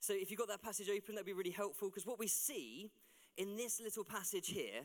So, 0.00 0.12
if 0.14 0.30
you've 0.30 0.38
got 0.38 0.48
that 0.48 0.62
passage 0.62 0.88
open, 0.88 1.14
that'd 1.14 1.26
be 1.26 1.32
really 1.32 1.50
helpful 1.50 1.88
because 1.88 2.06
what 2.06 2.18
we 2.18 2.26
see 2.26 2.90
in 3.36 3.56
this 3.56 3.80
little 3.80 4.04
passage 4.04 4.48
here 4.48 4.82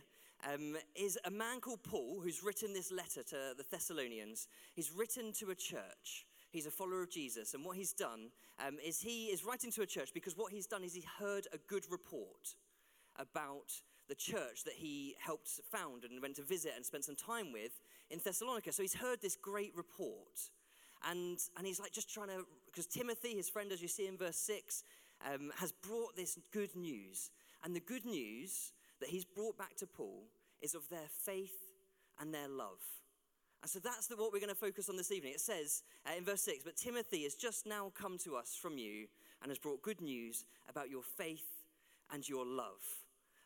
um, 0.51 0.77
is 0.95 1.17
a 1.25 1.31
man 1.31 1.59
called 1.59 1.83
Paul 1.83 2.21
who's 2.23 2.43
written 2.43 2.73
this 2.73 2.91
letter 2.91 3.23
to 3.23 3.53
the 3.57 3.65
Thessalonians. 3.69 4.47
He's 4.73 4.91
written 4.91 5.33
to 5.33 5.51
a 5.51 5.55
church. 5.55 6.25
He's 6.51 6.65
a 6.65 6.71
follower 6.71 7.03
of 7.03 7.11
Jesus. 7.11 7.53
And 7.53 7.63
what 7.63 7.77
he's 7.77 7.93
done 7.93 8.31
um, 8.65 8.77
is 8.83 9.01
he 9.01 9.25
is 9.25 9.43
writing 9.43 9.71
to 9.71 9.81
a 9.81 9.85
church 9.85 10.11
because 10.13 10.37
what 10.37 10.51
he's 10.51 10.65
done 10.65 10.83
is 10.83 10.93
he 10.93 11.03
heard 11.19 11.47
a 11.53 11.57
good 11.67 11.85
report 11.91 12.55
about 13.17 13.71
the 14.07 14.15
church 14.15 14.63
that 14.63 14.73
he 14.73 15.15
helped 15.19 15.49
found 15.71 16.05
and 16.05 16.21
went 16.21 16.37
to 16.37 16.41
visit 16.41 16.71
and 16.75 16.83
spent 16.83 17.05
some 17.05 17.15
time 17.15 17.51
with 17.51 17.79
in 18.09 18.19
Thessalonica. 18.23 18.71
So 18.71 18.81
he's 18.81 18.95
heard 18.95 19.21
this 19.21 19.35
great 19.35 19.75
report. 19.75 20.49
And, 21.07 21.39
and 21.57 21.65
he's 21.65 21.79
like 21.79 21.91
just 21.91 22.13
trying 22.13 22.27
to, 22.27 22.45
because 22.65 22.85
Timothy, 22.85 23.35
his 23.35 23.49
friend, 23.49 23.71
as 23.71 23.81
you 23.81 23.87
see 23.87 24.07
in 24.07 24.17
verse 24.17 24.37
6, 24.37 24.83
um, 25.33 25.51
has 25.57 25.71
brought 25.71 26.15
this 26.15 26.37
good 26.51 26.75
news. 26.75 27.31
And 27.63 27.75
the 27.75 27.79
good 27.79 28.05
news 28.05 28.71
that 28.99 29.09
he's 29.09 29.25
brought 29.25 29.57
back 29.57 29.75
to 29.77 29.87
Paul 29.87 30.23
is 30.61 30.75
of 30.75 30.87
their 30.89 31.07
faith 31.23 31.57
and 32.19 32.33
their 32.33 32.47
love. 32.47 32.79
And 33.61 33.69
so 33.69 33.79
that's 33.79 34.07
the, 34.07 34.15
what 34.15 34.31
we're 34.31 34.39
going 34.39 34.49
to 34.49 34.55
focus 34.55 34.89
on 34.89 34.97
this 34.97 35.11
evening. 35.11 35.33
It 35.33 35.41
says 35.41 35.83
uh, 36.05 36.17
in 36.17 36.23
verse 36.23 36.41
6 36.41 36.63
But 36.63 36.77
Timothy 36.77 37.23
has 37.23 37.35
just 37.35 37.65
now 37.65 37.91
come 37.95 38.17
to 38.19 38.35
us 38.35 38.57
from 38.59 38.77
you 38.77 39.07
and 39.41 39.51
has 39.51 39.57
brought 39.57 39.81
good 39.81 40.01
news 40.01 40.45
about 40.69 40.89
your 40.89 41.03
faith 41.03 41.47
and 42.11 42.27
your 42.27 42.45
love. 42.45 42.81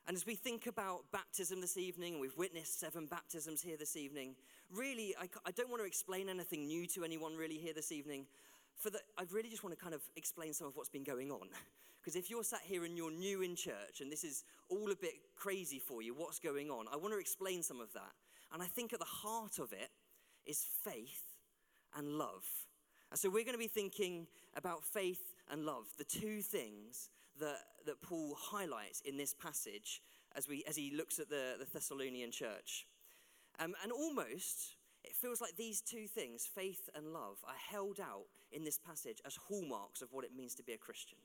And 0.06 0.18
as 0.18 0.26
we 0.26 0.36
think 0.36 0.68
about 0.68 1.06
baptism 1.14 1.62
this 1.62 1.78
evening, 1.78 2.14
and 2.14 2.22
we've 2.22 2.38
witnessed 2.38 2.80
seven 2.80 3.06
baptisms 3.06 3.62
here 3.62 3.78
this 3.78 3.96
evening, 3.96 4.36
really, 4.70 5.16
I, 5.20 5.30
I 5.46 5.52
don't 5.52 5.70
want 5.70 5.82
to 5.82 5.88
explain 5.88 6.28
anything 6.28 6.66
new 6.68 6.86
to 6.88 7.06
anyone 7.06 7.38
really 7.38 7.58
here 7.58 7.74
this 7.74 7.92
evening. 7.92 8.26
For 8.76 8.90
the, 8.90 9.00
I 9.18 9.24
really 9.32 9.50
just 9.50 9.64
want 9.64 9.78
to 9.78 9.82
kind 9.82 9.96
of 9.96 10.02
explain 10.18 10.52
some 10.52 10.68
of 10.68 10.76
what's 10.76 10.90
been 10.90 11.04
going 11.04 11.32
on. 11.32 11.48
Because 12.04 12.18
if 12.18 12.30
you're 12.30 12.44
sat 12.44 12.60
here 12.66 12.84
and 12.84 12.98
you're 12.98 13.14
new 13.14 13.44
in 13.44 13.56
church 13.56 14.02
and 14.02 14.12
this 14.12 14.26
is 14.26 14.44
all 14.68 14.92
a 14.92 14.96
bit 14.98 15.14
crazy 15.38 15.80
for 15.80 16.02
you, 16.02 16.14
what's 16.14 16.38
going 16.38 16.70
on? 16.70 16.86
I 16.92 16.98
want 16.98 17.14
to 17.14 17.18
explain 17.18 17.64
some 17.64 17.80
of 17.80 17.94
that. 17.94 18.12
And 18.52 18.62
I 18.62 18.66
think 18.66 18.92
at 18.92 19.00
the 19.00 19.06
heart 19.06 19.58
of 19.58 19.72
it 19.72 19.90
is 20.46 20.66
faith 20.84 21.24
and 21.96 22.18
love. 22.18 22.44
And 23.10 23.18
so 23.18 23.30
we're 23.30 23.46
going 23.46 23.54
to 23.54 23.58
be 23.58 23.70
thinking 23.70 24.28
about 24.54 24.84
faith 24.84 25.34
and 25.50 25.66
love, 25.66 25.86
the 25.98 26.04
two 26.04 26.42
things 26.42 27.10
that, 27.40 27.60
that 27.86 28.02
Paul 28.02 28.36
highlights 28.40 29.02
in 29.02 29.18
this 29.18 29.34
passage 29.34 30.02
as, 30.36 30.48
we, 30.48 30.64
as 30.68 30.76
he 30.76 30.92
looks 30.96 31.20
at 31.20 31.30
the, 31.30 31.56
the 31.60 31.66
Thessalonian 31.72 32.32
church. 32.32 32.86
Um, 33.60 33.74
and 33.84 33.92
almost, 33.92 34.76
it 35.04 35.16
feels 35.16 35.42
like 35.42 35.56
these 35.58 35.82
two 35.82 36.08
things, 36.08 36.46
faith 36.46 36.90
and 36.96 37.08
love, 37.08 37.38
are 37.48 37.72
held 37.72 38.00
out 38.00 38.26
in 38.52 38.64
this 38.64 38.80
passage 38.80 39.22
as 39.26 39.36
hallmarks 39.36 40.02
of 40.02 40.10
what 40.12 40.26
it 40.26 40.36
means 40.36 40.56
to 40.56 40.64
be 40.64 40.74
a 40.74 40.78
Christian. 40.78 41.20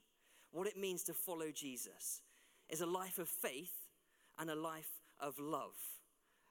What 0.51 0.67
it 0.67 0.77
means 0.77 1.03
to 1.05 1.15
follow 1.15 1.51
Jesus 1.55 2.23
is 2.69 2.81
a 2.81 2.87
life 2.87 3.19
of 3.19 3.29
faith 3.29 3.89
and 4.39 4.51
a 4.51 4.55
life 4.55 5.01
of 5.21 5.39
love. 5.39 5.77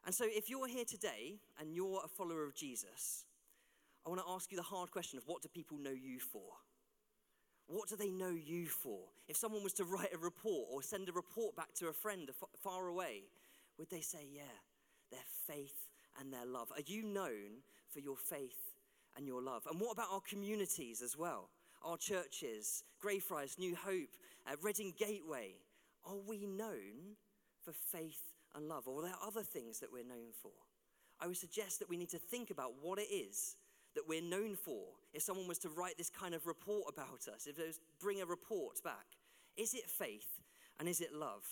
And 0.06 0.13
so, 0.13 0.25
if 0.28 0.50
you're 0.50 0.67
here 0.67 0.85
today 0.85 1.40
and 1.59 1.73
you're 1.73 2.01
a 2.03 2.07
follower 2.07 2.44
of 2.44 2.56
Jesus, 2.56 3.25
I 4.06 4.09
want 4.09 4.22
to 4.22 4.31
ask 4.31 4.51
you 4.51 4.57
the 4.57 4.63
hard 4.63 4.91
question 4.91 5.17
of 5.17 5.23
what 5.25 5.41
do 5.41 5.50
people 5.50 5.78
know 5.78 5.91
you 5.91 6.19
for? 6.19 6.53
What 7.67 7.89
do 7.89 7.97
they 7.97 8.09
know 8.09 8.29
you 8.31 8.66
for? 8.66 9.00
If 9.28 9.35
someone 9.35 9.63
was 9.63 9.73
to 9.73 9.83
write 9.83 10.13
a 10.13 10.17
report 10.17 10.67
or 10.72 10.81
send 10.81 11.09
a 11.09 11.11
report 11.11 11.55
back 11.55 11.73
to 11.75 11.88
a 11.88 11.94
friend 11.94 12.29
far 12.63 12.88
away, 12.88 13.23
would 13.78 13.89
they 13.89 14.01
say, 14.01 14.25
yeah, 14.31 14.44
their 15.11 15.19
faith 15.47 15.88
and 16.19 16.31
their 16.31 16.45
love? 16.45 16.72
Are 16.72 16.83
you 16.85 17.03
known 17.03 17.61
for 17.89 18.00
your 18.00 18.16
faith 18.16 18.75
and 19.17 19.28
your 19.28 19.41
love? 19.41 19.63
And 19.69 19.81
what 19.81 19.91
about 19.91 20.07
our 20.11 20.22
communities 20.22 21.01
as 21.01 21.17
well? 21.17 21.50
Our 21.83 21.97
churches, 21.97 22.83
Greyfriars, 23.00 23.59
New 23.59 23.75
Hope, 23.75 24.16
uh, 24.49 24.55
Reading 24.61 24.94
Gateway. 24.97 25.55
Are 26.05 26.17
we 26.25 26.45
known 26.47 27.17
for 27.63 27.73
faith 27.73 28.34
and 28.55 28.69
love? 28.69 28.88
Or 28.88 28.99
are 28.99 29.03
there 29.03 29.16
other 29.25 29.44
things 29.44 29.79
that 29.79 29.91
we're 29.91 30.03
known 30.03 30.31
for? 30.41 30.51
I 31.19 31.28
would 31.28 31.38
suggest 31.38 31.79
that 31.79 31.89
we 31.89 31.97
need 31.97 32.09
to 32.09 32.19
think 32.19 32.49
about 32.49 32.73
what 32.81 32.97
it 32.97 33.11
is 33.11 33.57
that 33.97 34.08
we're 34.08 34.22
known 34.22 34.56
for. 34.56 34.84
If 35.13 35.24
someone 35.24 35.47
was 35.47 35.58
to 35.59 35.69
write 35.69 35.97
this 35.97 36.09
kind 36.09 36.35
of 36.35 36.46
report 36.46 36.85
about 36.88 37.28
us, 37.34 37.47
if 37.47 37.58
they 37.58 37.66
was 37.66 37.80
bring 38.00 38.22
a 38.22 38.25
report 38.25 38.81
back, 38.84 39.18
is 39.58 39.74
it 39.74 39.90
faith 39.90 40.40
and 40.80 40.88
is 40.88 41.02
it 41.02 41.13
love? 41.13 41.44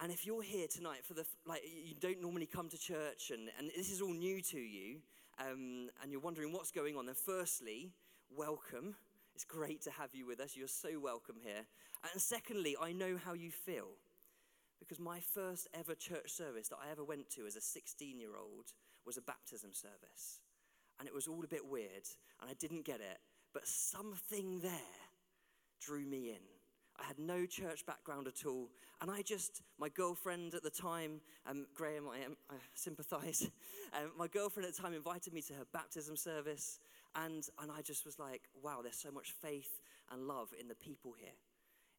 And 0.00 0.12
if 0.12 0.26
you're 0.26 0.42
here 0.42 0.66
tonight 0.68 1.00
for 1.02 1.14
the, 1.14 1.24
like, 1.46 1.62
you 1.64 1.94
don't 1.98 2.20
normally 2.20 2.44
come 2.44 2.68
to 2.68 2.78
church 2.78 3.30
and, 3.32 3.48
and 3.58 3.70
this 3.74 3.90
is 3.90 4.02
all 4.02 4.12
new 4.12 4.42
to 4.42 4.58
you, 4.58 4.98
um, 5.38 5.88
and 6.02 6.12
you're 6.12 6.20
wondering 6.20 6.52
what's 6.52 6.70
going 6.70 6.96
on, 6.96 7.06
then 7.06 7.14
firstly, 7.14 7.90
welcome. 8.30 8.94
It's 9.34 9.44
great 9.44 9.80
to 9.82 9.90
have 9.90 10.10
you 10.14 10.26
with 10.26 10.40
us. 10.40 10.56
You're 10.56 10.68
so 10.68 11.00
welcome 11.02 11.36
here. 11.42 11.64
And 12.12 12.20
secondly, 12.20 12.76
I 12.80 12.92
know 12.92 13.16
how 13.22 13.32
you 13.32 13.50
feel. 13.50 13.88
Because 14.78 15.00
my 15.00 15.20
first 15.20 15.68
ever 15.72 15.94
church 15.94 16.30
service 16.30 16.68
that 16.68 16.76
I 16.86 16.90
ever 16.90 17.02
went 17.02 17.30
to 17.30 17.46
as 17.46 17.56
a 17.56 17.62
16 17.62 18.20
year 18.20 18.36
old 18.38 18.72
was 19.06 19.16
a 19.16 19.22
baptism 19.22 19.70
service. 19.72 20.40
And 20.98 21.06
it 21.06 21.14
was 21.14 21.26
all 21.28 21.44
a 21.44 21.48
bit 21.48 21.66
weird, 21.66 22.08
and 22.40 22.50
I 22.50 22.54
didn't 22.54 22.84
get 22.84 23.00
it. 23.00 23.18
But 23.52 23.66
something 23.66 24.60
there 24.60 24.72
drew 25.80 26.04
me 26.04 26.30
in. 26.30 26.42
I 26.98 27.04
had 27.04 27.18
no 27.18 27.46
church 27.46 27.84
background 27.84 28.26
at 28.26 28.46
all. 28.46 28.70
And 29.00 29.10
I 29.10 29.22
just, 29.22 29.62
my 29.78 29.88
girlfriend 29.90 30.54
at 30.54 30.62
the 30.62 30.70
time, 30.70 31.20
um, 31.46 31.66
Graham, 31.74 32.04
I, 32.08 32.18
am, 32.24 32.36
I 32.50 32.54
sympathize. 32.74 33.48
Um, 33.94 34.10
my 34.18 34.26
girlfriend 34.26 34.68
at 34.68 34.74
the 34.74 34.82
time 34.82 34.92
invited 34.92 35.32
me 35.32 35.40
to 35.42 35.54
her 35.54 35.64
baptism 35.72 36.16
service. 36.16 36.80
And, 37.14 37.48
and 37.62 37.70
I 37.70 37.80
just 37.82 38.04
was 38.04 38.18
like, 38.18 38.42
wow, 38.60 38.80
there's 38.82 38.96
so 38.96 39.12
much 39.12 39.32
faith 39.40 39.80
and 40.12 40.26
love 40.26 40.48
in 40.58 40.66
the 40.68 40.74
people 40.74 41.14
here, 41.16 41.32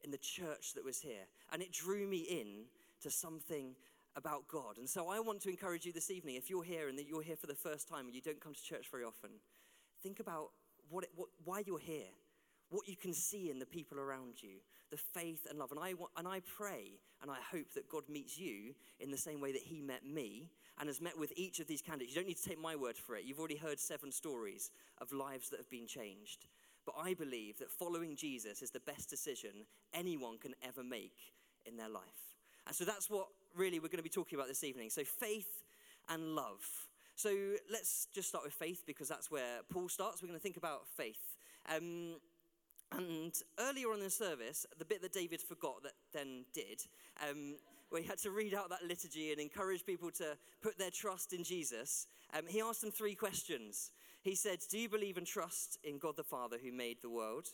in 0.03 0.11
the 0.11 0.17
church 0.17 0.73
that 0.75 0.83
was 0.83 0.99
here. 1.01 1.25
And 1.51 1.61
it 1.61 1.71
drew 1.71 2.05
me 2.05 2.17
in 2.17 2.65
to 3.01 3.09
something 3.09 3.73
about 4.17 4.47
God. 4.49 4.77
And 4.77 4.89
so 4.89 5.09
I 5.09 5.21
want 5.21 5.41
to 5.43 5.49
encourage 5.49 5.85
you 5.85 5.93
this 5.93 6.11
evening, 6.11 6.35
if 6.35 6.49
you're 6.49 6.63
here 6.63 6.89
and 6.89 6.97
that 6.97 7.07
you're 7.07 7.21
here 7.21 7.37
for 7.37 7.47
the 7.47 7.55
first 7.55 7.87
time 7.87 8.07
and 8.07 8.15
you 8.15 8.21
don't 8.21 8.41
come 8.41 8.53
to 8.53 8.61
church 8.61 8.87
very 8.91 9.05
often, 9.05 9.29
think 10.03 10.19
about 10.19 10.49
what, 10.89 11.05
it, 11.05 11.11
what 11.15 11.29
why 11.45 11.63
you're 11.65 11.79
here 11.79 12.11
what 12.69 12.87
you 12.87 12.95
can 12.95 13.13
see 13.13 13.49
in 13.49 13.59
the 13.59 13.65
people 13.65 13.99
around 13.99 14.41
you, 14.41 14.57
the 14.91 14.97
faith 14.97 15.47
and 15.49 15.57
love. 15.59 15.71
And 15.71 15.79
I, 15.79 15.93
and 16.17 16.27
I 16.27 16.41
pray 16.57 16.99
and 17.21 17.31
I 17.31 17.37
hope 17.51 17.73
that 17.75 17.89
God 17.89 18.03
meets 18.09 18.37
you 18.37 18.73
in 18.99 19.09
the 19.09 19.17
same 19.17 19.39
way 19.39 19.51
that 19.53 19.61
He 19.61 19.81
met 19.81 20.05
me 20.05 20.49
and 20.79 20.89
has 20.89 21.01
met 21.01 21.17
with 21.17 21.33
each 21.35 21.59
of 21.59 21.67
these 21.67 21.81
candidates. 21.81 22.11
You 22.11 22.21
don't 22.21 22.27
need 22.27 22.37
to 22.37 22.49
take 22.49 22.59
my 22.59 22.75
word 22.75 22.97
for 22.97 23.15
it. 23.15 23.23
You've 23.25 23.39
already 23.39 23.57
heard 23.57 23.79
seven 23.79 24.11
stories 24.11 24.71
of 24.99 25.11
lives 25.11 25.49
that 25.49 25.57
have 25.57 25.69
been 25.69 25.87
changed. 25.87 26.45
But 26.85 26.95
I 27.01 27.13
believe 27.13 27.57
that 27.59 27.71
following 27.71 28.15
Jesus 28.15 28.61
is 28.61 28.71
the 28.71 28.79
best 28.81 29.09
decision 29.09 29.65
anyone 29.93 30.37
can 30.37 30.53
ever 30.61 30.83
make 30.83 31.33
in 31.65 31.77
their 31.77 31.89
life. 31.89 32.03
And 32.65 32.75
so 32.75 32.85
that's 32.85 33.09
what 33.09 33.27
really 33.57 33.79
we're 33.79 33.87
going 33.87 33.97
to 33.97 34.03
be 34.03 34.09
talking 34.09 34.37
about 34.37 34.47
this 34.47 34.63
evening. 34.63 34.89
So, 34.89 35.03
faith 35.03 35.63
and 36.09 36.35
love. 36.35 36.65
So, 37.15 37.35
let's 37.71 38.07
just 38.13 38.29
start 38.29 38.43
with 38.43 38.53
faith 38.53 38.83
because 38.85 39.07
that's 39.07 39.31
where 39.31 39.61
Paul 39.71 39.89
starts. 39.89 40.21
We're 40.21 40.27
going 40.27 40.39
to 40.39 40.43
think 40.43 40.57
about 40.57 40.87
faith. 40.87 41.35
Um, 41.67 42.15
and 42.91 43.33
earlier 43.59 43.89
on 43.89 43.97
in 43.97 44.05
the 44.05 44.09
service, 44.09 44.65
the 44.77 44.85
bit 44.85 45.01
that 45.01 45.11
David 45.11 45.41
forgot 45.41 45.83
that 45.83 45.93
then 46.13 46.45
did, 46.53 46.83
um, 47.27 47.55
where 47.89 48.01
he 48.01 48.07
had 48.07 48.19
to 48.19 48.31
read 48.31 48.53
out 48.53 48.69
that 48.69 48.83
liturgy 48.87 49.31
and 49.31 49.41
encourage 49.41 49.85
people 49.85 50.09
to 50.11 50.37
put 50.61 50.77
their 50.77 50.91
trust 50.91 51.33
in 51.33 51.43
Jesus, 51.43 52.07
um, 52.33 52.43
he 52.47 52.61
asked 52.61 52.81
them 52.81 52.91
three 52.91 53.15
questions. 53.15 53.91
He 54.21 54.35
said, 54.35 54.59
Do 54.69 54.77
you 54.77 54.87
believe 54.87 55.17
and 55.17 55.27
trust 55.27 55.79
in 55.83 55.97
God 55.97 56.15
the 56.15 56.23
Father 56.23 56.57
who 56.63 56.71
made 56.71 56.97
the 57.01 57.09
world? 57.09 57.47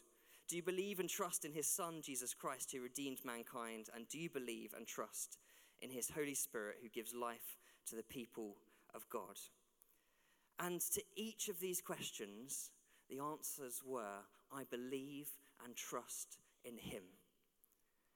Do 0.47 0.55
you 0.55 0.63
believe 0.63 0.99
and 0.99 1.09
trust 1.09 1.45
in 1.45 1.53
his 1.53 1.67
Son, 1.67 2.01
Jesus 2.03 2.33
Christ, 2.33 2.71
who 2.71 2.81
redeemed 2.81 3.19
mankind? 3.25 3.89
And 3.95 4.07
do 4.09 4.19
you 4.19 4.29
believe 4.29 4.73
and 4.77 4.85
trust 4.85 5.37
in 5.83 5.91
his 5.91 6.09
Holy 6.09 6.33
Spirit, 6.33 6.77
who 6.81 6.89
gives 6.89 7.13
life 7.13 7.57
to 7.89 7.95
the 7.95 8.03
people 8.03 8.55
of 8.95 9.07
God? 9.09 9.37
And 10.59 10.79
to 10.93 11.01
each 11.15 11.49
of 11.49 11.59
these 11.59 11.81
questions, 11.81 12.71
the 13.09 13.19
answers 13.19 13.81
were, 13.85 14.23
I 14.51 14.63
believe 14.69 15.27
and 15.63 15.75
trust 15.75 16.37
in 16.63 16.77
him. 16.77 17.03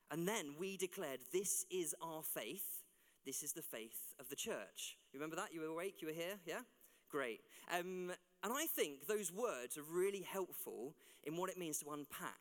And 0.09 0.27
then 0.27 0.55
we 0.57 0.77
declared, 0.77 1.19
This 1.33 1.65
is 1.69 1.93
our 2.01 2.23
faith. 2.23 2.83
This 3.25 3.43
is 3.43 3.51
the 3.51 3.61
faith 3.61 4.13
of 4.19 4.29
the 4.29 4.35
church. 4.35 4.97
You 5.11 5.19
remember 5.19 5.35
that? 5.35 5.53
You 5.53 5.61
were 5.61 5.67
awake? 5.67 6.01
You 6.01 6.07
were 6.07 6.13
here? 6.13 6.39
Yeah? 6.45 6.61
Great. 7.09 7.41
Um, 7.77 8.13
and 8.43 8.53
I 8.53 8.65
think 8.67 9.07
those 9.07 9.33
words 9.33 9.77
are 9.77 9.83
really 9.83 10.21
helpful 10.21 10.95
in 11.23 11.35
what 11.35 11.49
it 11.49 11.57
means 11.57 11.79
to 11.79 11.91
unpack 11.91 12.39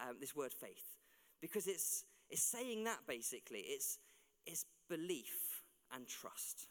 um, 0.00 0.16
this 0.20 0.36
word 0.36 0.52
faith. 0.52 0.96
Because 1.40 1.66
it's, 1.66 2.04
it's 2.30 2.42
saying 2.42 2.84
that 2.84 2.98
basically, 3.08 3.60
it's, 3.60 3.98
it's 4.48 4.64
belief 4.88 5.62
and 5.94 6.08
trust. 6.08 6.66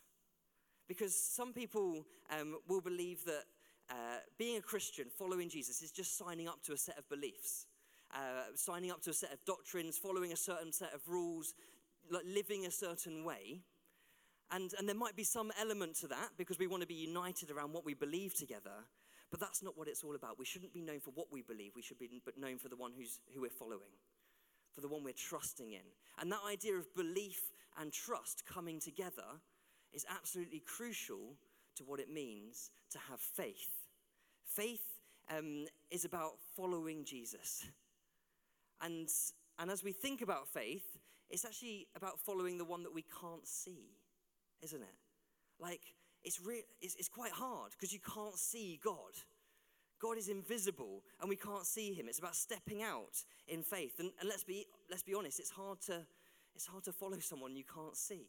Because 0.88 1.16
some 1.16 1.54
people 1.54 2.06
um, 2.30 2.58
will 2.68 2.82
believe 2.82 3.24
that 3.26 3.44
uh, 3.90 4.20
being 4.38 4.58
a 4.58 4.62
Christian, 4.62 5.06
following 5.10 5.50
Jesus, 5.50 5.82
is 5.82 5.92
just 5.92 6.18
signing 6.18 6.48
up 6.48 6.62
to 6.64 6.74
a 6.74 6.78
set 6.78 6.98
of 6.98 7.08
beliefs, 7.10 7.68
uh, 8.14 8.56
signing 8.56 8.92
up 8.92 9.02
to 9.04 9.12
a 9.12 9.14
set 9.14 9.32
of 9.32 9.44
doctrines, 9.46 9.98
following 9.98 10.34
a 10.34 10.38
certain 10.38 10.74
set 10.74 10.94
of 10.94 11.08
rules, 11.08 11.54
like 12.10 12.24
living 12.26 12.66
a 12.66 12.72
certain 12.72 13.24
way. 13.24 13.62
And, 14.52 14.74
and 14.80 14.88
there 14.88 14.96
might 14.96 15.16
be 15.16 15.26
some 15.26 15.52
element 15.60 15.96
to 15.98 16.08
that 16.08 16.30
because 16.38 16.58
we 16.58 16.68
want 16.68 16.82
to 16.82 16.88
be 16.88 16.94
united 16.94 17.52
around 17.52 17.74
what 17.74 17.86
we 17.86 17.94
believe 17.94 18.34
together. 18.34 18.86
But 19.30 19.42
that's 19.42 19.62
not 19.62 19.78
what 19.78 19.90
it's 19.90 20.04
all 20.04 20.16
about. 20.16 20.40
We 20.40 20.46
shouldn't 20.46 20.74
be 20.74 20.82
known 20.82 21.02
for 21.02 21.12
what 21.12 21.28
we 21.32 21.42
believe. 21.42 21.74
We 21.76 21.82
should 21.82 22.00
be 22.00 22.22
known 22.38 22.58
for 22.58 22.70
the 22.70 22.78
one 22.78 22.94
who's, 22.98 23.20
who 23.34 23.42
we're 23.42 23.50
following, 23.50 23.92
for 24.74 24.80
the 24.80 24.88
one 24.88 25.04
we're 25.04 25.14
trusting 25.14 25.74
in. 25.74 25.82
And 26.18 26.32
that 26.32 26.40
idea 26.48 26.76
of 26.76 26.94
belief 26.96 27.42
and 27.80 27.92
trust 27.92 28.44
coming 28.46 28.80
together 28.80 29.42
is 29.94 30.06
absolutely 30.10 30.62
crucial 30.66 31.36
to 31.76 31.84
what 31.84 32.00
it 32.00 32.10
means 32.10 32.72
to 32.92 33.00
have 33.10 33.20
faith. 33.20 33.70
Faith 34.46 35.00
um, 35.30 35.66
is 35.92 36.06
about 36.06 36.34
following 36.56 37.06
Jesus. 37.06 37.66
And, 38.82 39.08
and 39.60 39.72
as 39.72 39.84
we 39.84 39.92
think 39.92 40.22
about 40.22 40.48
faith, 40.48 40.98
it's 41.30 41.46
actually 41.46 41.88
about 41.96 42.20
following 42.20 42.58
the 42.58 42.66
one 42.66 42.84
that 42.84 42.94
we 42.94 43.04
can't 43.22 43.48
see 43.48 43.98
isn't 44.62 44.82
it? 44.82 44.96
Like, 45.60 45.82
it's, 46.24 46.40
re- 46.42 46.64
it's, 46.82 46.96
it's 46.96 47.10
quite 47.10 47.32
hard 47.32 47.72
because 47.72 47.94
you 47.94 48.00
can't 48.00 48.38
see 48.38 48.80
God. 48.84 49.14
God 50.00 50.18
is 50.18 50.30
invisible 50.30 51.04
and 51.20 51.30
we 51.30 51.36
can't 51.36 51.66
see 51.66 51.94
him. 51.94 52.08
It's 52.08 52.20
about 52.20 52.36
stepping 52.36 52.84
out 52.84 53.24
in 53.48 53.64
faith. 53.64 54.00
And, 54.00 54.12
and 54.20 54.30
let's, 54.30 54.44
be, 54.44 54.66
let's 54.90 55.04
be 55.04 55.14
honest, 55.14 55.40
it's 55.40 55.50
hard, 55.50 55.82
to, 55.88 56.06
it's 56.58 56.66
hard 56.66 56.84
to 56.86 56.92
follow 56.92 57.20
someone 57.20 57.56
you 57.56 57.64
can't 57.64 57.96
see. 57.96 58.26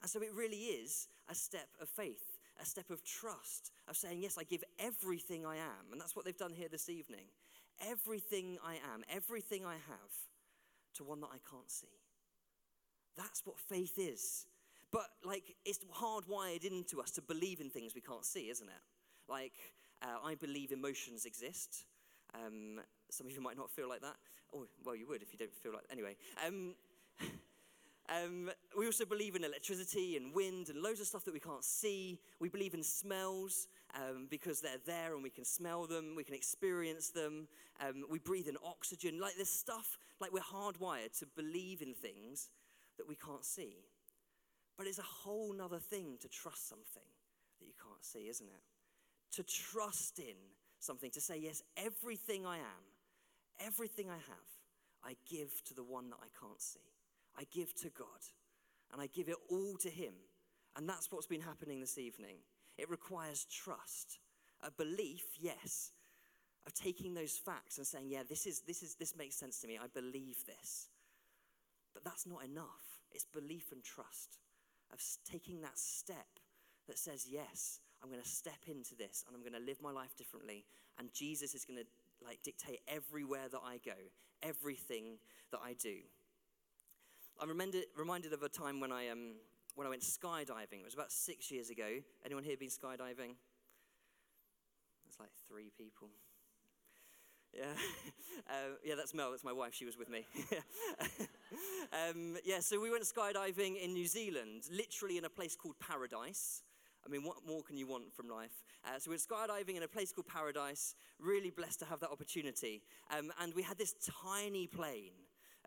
And 0.00 0.08
so 0.08 0.22
it 0.22 0.30
really 0.32 0.56
is 0.56 1.08
a 1.28 1.34
step 1.34 1.66
of 1.80 1.88
faith, 1.88 2.38
a 2.60 2.64
step 2.64 2.88
of 2.88 3.04
trust, 3.04 3.72
of 3.88 3.96
saying, 3.96 4.20
Yes, 4.22 4.38
I 4.38 4.44
give 4.44 4.62
everything 4.78 5.44
I 5.44 5.56
am. 5.56 5.90
And 5.90 6.00
that's 6.00 6.14
what 6.14 6.24
they've 6.24 6.36
done 6.36 6.52
here 6.54 6.68
this 6.70 6.88
evening. 6.88 7.26
Everything 7.90 8.58
I 8.64 8.74
am, 8.94 9.02
everything 9.12 9.66
I 9.66 9.74
have, 9.74 10.12
to 10.94 11.04
one 11.04 11.20
that 11.22 11.30
I 11.32 11.38
can't 11.50 11.68
see. 11.68 11.98
That's 13.16 13.44
what 13.44 13.58
faith 13.58 13.98
is. 13.98 14.46
But 14.92 15.08
like, 15.24 15.56
it's 15.64 15.80
hardwired 15.92 16.64
into 16.64 17.00
us 17.00 17.10
to 17.12 17.22
believe 17.22 17.60
in 17.60 17.70
things 17.70 17.92
we 17.92 18.00
can't 18.00 18.24
see, 18.24 18.50
isn't 18.50 18.68
it? 18.68 18.82
Like, 19.28 19.74
uh, 20.00 20.24
I 20.24 20.36
believe 20.36 20.70
emotions 20.70 21.24
exist. 21.24 21.86
Um, 22.34 22.80
some 23.10 23.26
of 23.26 23.32
you 23.32 23.40
might 23.40 23.56
not 23.56 23.68
feel 23.68 23.88
like 23.88 24.02
that. 24.02 24.16
Oh, 24.54 24.66
well, 24.84 24.94
you 24.94 25.08
would 25.08 25.22
if 25.22 25.32
you 25.32 25.38
don't 25.40 25.54
feel 25.54 25.72
like. 25.72 25.84
Anyway, 25.90 26.14
um, 26.46 26.74
um, 28.12 28.50
we 28.76 28.86
also 28.86 29.04
believe 29.04 29.36
in 29.36 29.44
electricity 29.44 30.16
and 30.16 30.34
wind 30.34 30.68
and 30.68 30.82
loads 30.82 31.00
of 31.00 31.06
stuff 31.06 31.24
that 31.24 31.32
we 31.32 31.40
can't 31.40 31.64
see. 31.64 32.18
We 32.40 32.48
believe 32.48 32.74
in 32.74 32.82
smells 32.82 33.68
um, 33.94 34.26
because 34.28 34.60
they're 34.60 34.82
there 34.84 35.14
and 35.14 35.22
we 35.22 35.30
can 35.30 35.44
smell 35.44 35.86
them, 35.86 36.14
we 36.16 36.24
can 36.24 36.34
experience 36.34 37.08
them. 37.08 37.48
Um, 37.80 38.04
we 38.10 38.18
breathe 38.18 38.48
in 38.48 38.56
oxygen. 38.64 39.18
Like 39.20 39.36
this 39.36 39.50
stuff, 39.50 39.98
like 40.20 40.32
we're 40.32 40.40
hardwired 40.40 41.18
to 41.20 41.26
believe 41.36 41.80
in 41.80 41.94
things 41.94 42.50
that 42.98 43.08
we 43.08 43.14
can't 43.14 43.44
see. 43.44 43.76
But 44.76 44.86
it's 44.86 44.98
a 44.98 45.02
whole 45.02 45.52
nother 45.52 45.78
thing 45.78 46.16
to 46.20 46.28
trust 46.28 46.68
something 46.68 47.08
that 47.60 47.66
you 47.66 47.74
can't 47.82 48.04
see, 48.04 48.28
isn't 48.28 48.46
it? 48.46 49.36
To 49.36 49.42
trust 49.42 50.18
in 50.18 50.36
something, 50.80 51.10
to 51.12 51.20
say, 51.20 51.38
yes, 51.38 51.62
everything 51.76 52.44
I 52.44 52.56
am, 52.56 52.84
everything 53.64 54.10
I 54.10 54.16
have, 54.16 54.48
I 55.04 55.16
give 55.30 55.62
to 55.64 55.74
the 55.74 55.82
one 55.82 56.10
that 56.10 56.18
I 56.20 56.28
can't 56.38 56.60
see. 56.60 56.80
I 57.38 57.44
give 57.50 57.74
to 57.76 57.90
God, 57.90 58.06
and 58.92 59.00
I 59.00 59.06
give 59.06 59.28
it 59.28 59.36
all 59.50 59.76
to 59.78 59.90
Him. 59.90 60.14
And 60.76 60.88
that's 60.88 61.10
what's 61.10 61.26
been 61.26 61.40
happening 61.40 61.80
this 61.80 61.98
evening. 61.98 62.36
It 62.78 62.90
requires 62.90 63.46
trust, 63.46 64.18
a 64.62 64.70
belief, 64.70 65.24
yes, 65.38 65.92
of 66.66 66.74
taking 66.74 67.14
those 67.14 67.36
facts 67.36 67.78
and 67.78 67.86
saying, 67.86 68.06
yeah, 68.08 68.22
this, 68.28 68.46
is, 68.46 68.60
this, 68.60 68.82
is, 68.82 68.94
this 68.94 69.16
makes 69.16 69.36
sense 69.36 69.60
to 69.60 69.66
me. 69.66 69.78
I 69.82 69.88
believe 69.88 70.44
this. 70.46 70.88
But 71.92 72.04
that's 72.04 72.26
not 72.26 72.44
enough. 72.44 73.00
It's 73.10 73.24
belief 73.24 73.72
and 73.72 73.82
trust 73.82 74.38
of 74.92 75.00
taking 75.30 75.60
that 75.62 75.78
step 75.78 76.40
that 76.88 76.98
says, 76.98 77.26
Yes, 77.30 77.80
I'm 78.02 78.10
going 78.10 78.22
to 78.22 78.28
step 78.28 78.58
into 78.66 78.94
this 78.96 79.24
and 79.26 79.36
I'm 79.36 79.42
going 79.42 79.60
to 79.60 79.66
live 79.66 79.80
my 79.82 79.92
life 79.92 80.16
differently. 80.16 80.64
And 80.98 81.12
Jesus 81.12 81.54
is 81.54 81.64
going 81.64 81.78
to 81.78 81.86
like 82.24 82.42
dictate 82.42 82.80
everywhere 82.88 83.48
that 83.50 83.60
I 83.64 83.78
go, 83.84 83.96
everything 84.42 85.18
that 85.50 85.60
I 85.64 85.74
do. 85.74 85.96
I'm 87.42 87.48
reminded, 87.48 87.86
reminded 87.96 88.32
of 88.32 88.44
a 88.44 88.48
time 88.48 88.78
when 88.78 88.92
I, 88.92 89.08
um, 89.08 89.32
when 89.74 89.84
I 89.84 89.90
went 89.90 90.02
skydiving. 90.02 90.78
It 90.78 90.84
was 90.84 90.94
about 90.94 91.10
six 91.10 91.50
years 91.50 91.70
ago. 91.70 91.88
Anyone 92.24 92.44
here 92.44 92.56
been 92.56 92.68
skydiving? 92.68 93.34
There's 95.02 95.18
like 95.18 95.30
three 95.48 95.72
people. 95.76 96.10
Yeah, 97.52 97.64
uh, 98.48 98.76
yeah, 98.84 98.94
that's 98.94 99.12
Mel. 99.12 99.32
That's 99.32 99.42
my 99.42 99.52
wife. 99.52 99.74
She 99.74 99.84
was 99.84 99.98
with 99.98 100.08
me. 100.08 100.24
um, 101.92 102.36
yeah, 102.44 102.60
so 102.60 102.80
we 102.80 102.92
went 102.92 103.02
skydiving 103.02 103.82
in 103.82 103.92
New 103.92 104.06
Zealand, 104.06 104.62
literally 104.70 105.18
in 105.18 105.24
a 105.24 105.28
place 105.28 105.56
called 105.56 105.74
Paradise. 105.80 106.62
I 107.04 107.08
mean, 107.08 107.24
what 107.24 107.38
more 107.44 107.64
can 107.64 107.76
you 107.76 107.88
want 107.88 108.14
from 108.14 108.28
life? 108.28 108.62
Uh, 108.84 109.00
so 109.00 109.10
we 109.10 109.14
went 109.14 109.22
skydiving 109.28 109.76
in 109.76 109.82
a 109.82 109.88
place 109.88 110.12
called 110.12 110.28
Paradise. 110.28 110.94
Really 111.18 111.50
blessed 111.50 111.80
to 111.80 111.86
have 111.86 111.98
that 112.00 112.10
opportunity. 112.10 112.82
Um, 113.10 113.32
and 113.40 113.52
we 113.52 113.62
had 113.64 113.78
this 113.78 113.96
tiny 114.24 114.68
plane. 114.68 115.10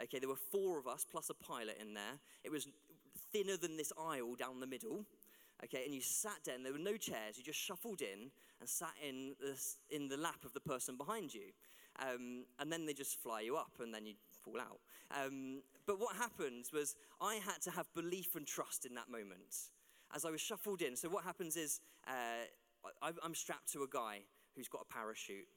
Okay, 0.01 0.19
there 0.19 0.29
were 0.29 0.35
four 0.35 0.77
of 0.77 0.87
us 0.87 1.05
plus 1.09 1.29
a 1.29 1.33
pilot 1.33 1.77
in 1.79 1.93
there. 1.93 2.19
It 2.43 2.51
was 2.51 2.67
thinner 3.31 3.57
than 3.57 3.77
this 3.77 3.93
aisle 3.97 4.35
down 4.35 4.59
the 4.59 4.67
middle. 4.67 5.05
Okay, 5.63 5.85
and 5.85 5.93
you 5.93 6.01
sat 6.01 6.43
down. 6.43 6.63
There 6.63 6.73
were 6.73 6.79
no 6.79 6.97
chairs. 6.97 7.37
You 7.37 7.43
just 7.43 7.59
shuffled 7.59 8.01
in 8.01 8.29
and 8.59 8.67
sat 8.67 8.93
in 9.07 9.35
the, 9.39 9.57
in 9.95 10.09
the 10.09 10.17
lap 10.17 10.43
of 10.43 10.53
the 10.53 10.59
person 10.59 10.97
behind 10.97 11.33
you. 11.33 11.53
Um, 11.99 12.45
and 12.59 12.71
then 12.71 12.85
they 12.85 12.93
just 12.93 13.19
fly 13.21 13.41
you 13.41 13.55
up 13.55 13.71
and 13.79 13.93
then 13.93 14.05
you 14.05 14.15
fall 14.43 14.59
out. 14.59 14.79
Um, 15.11 15.61
but 15.85 15.99
what 15.99 16.15
happened 16.15 16.65
was 16.73 16.95
I 17.21 17.35
had 17.35 17.61
to 17.63 17.71
have 17.71 17.87
belief 17.93 18.35
and 18.35 18.45
trust 18.45 18.85
in 18.85 18.95
that 18.95 19.09
moment 19.09 19.69
as 20.13 20.25
I 20.25 20.31
was 20.31 20.41
shuffled 20.41 20.81
in. 20.81 20.95
So 20.95 21.09
what 21.09 21.23
happens 21.23 21.55
is 21.55 21.79
uh, 22.07 22.45
I, 23.01 23.11
am 23.23 23.33
strapped 23.33 23.71
to 23.73 23.83
a 23.83 23.87
guy 23.87 24.19
who's 24.55 24.67
got 24.67 24.85
a 24.89 24.93
parachute, 24.93 25.47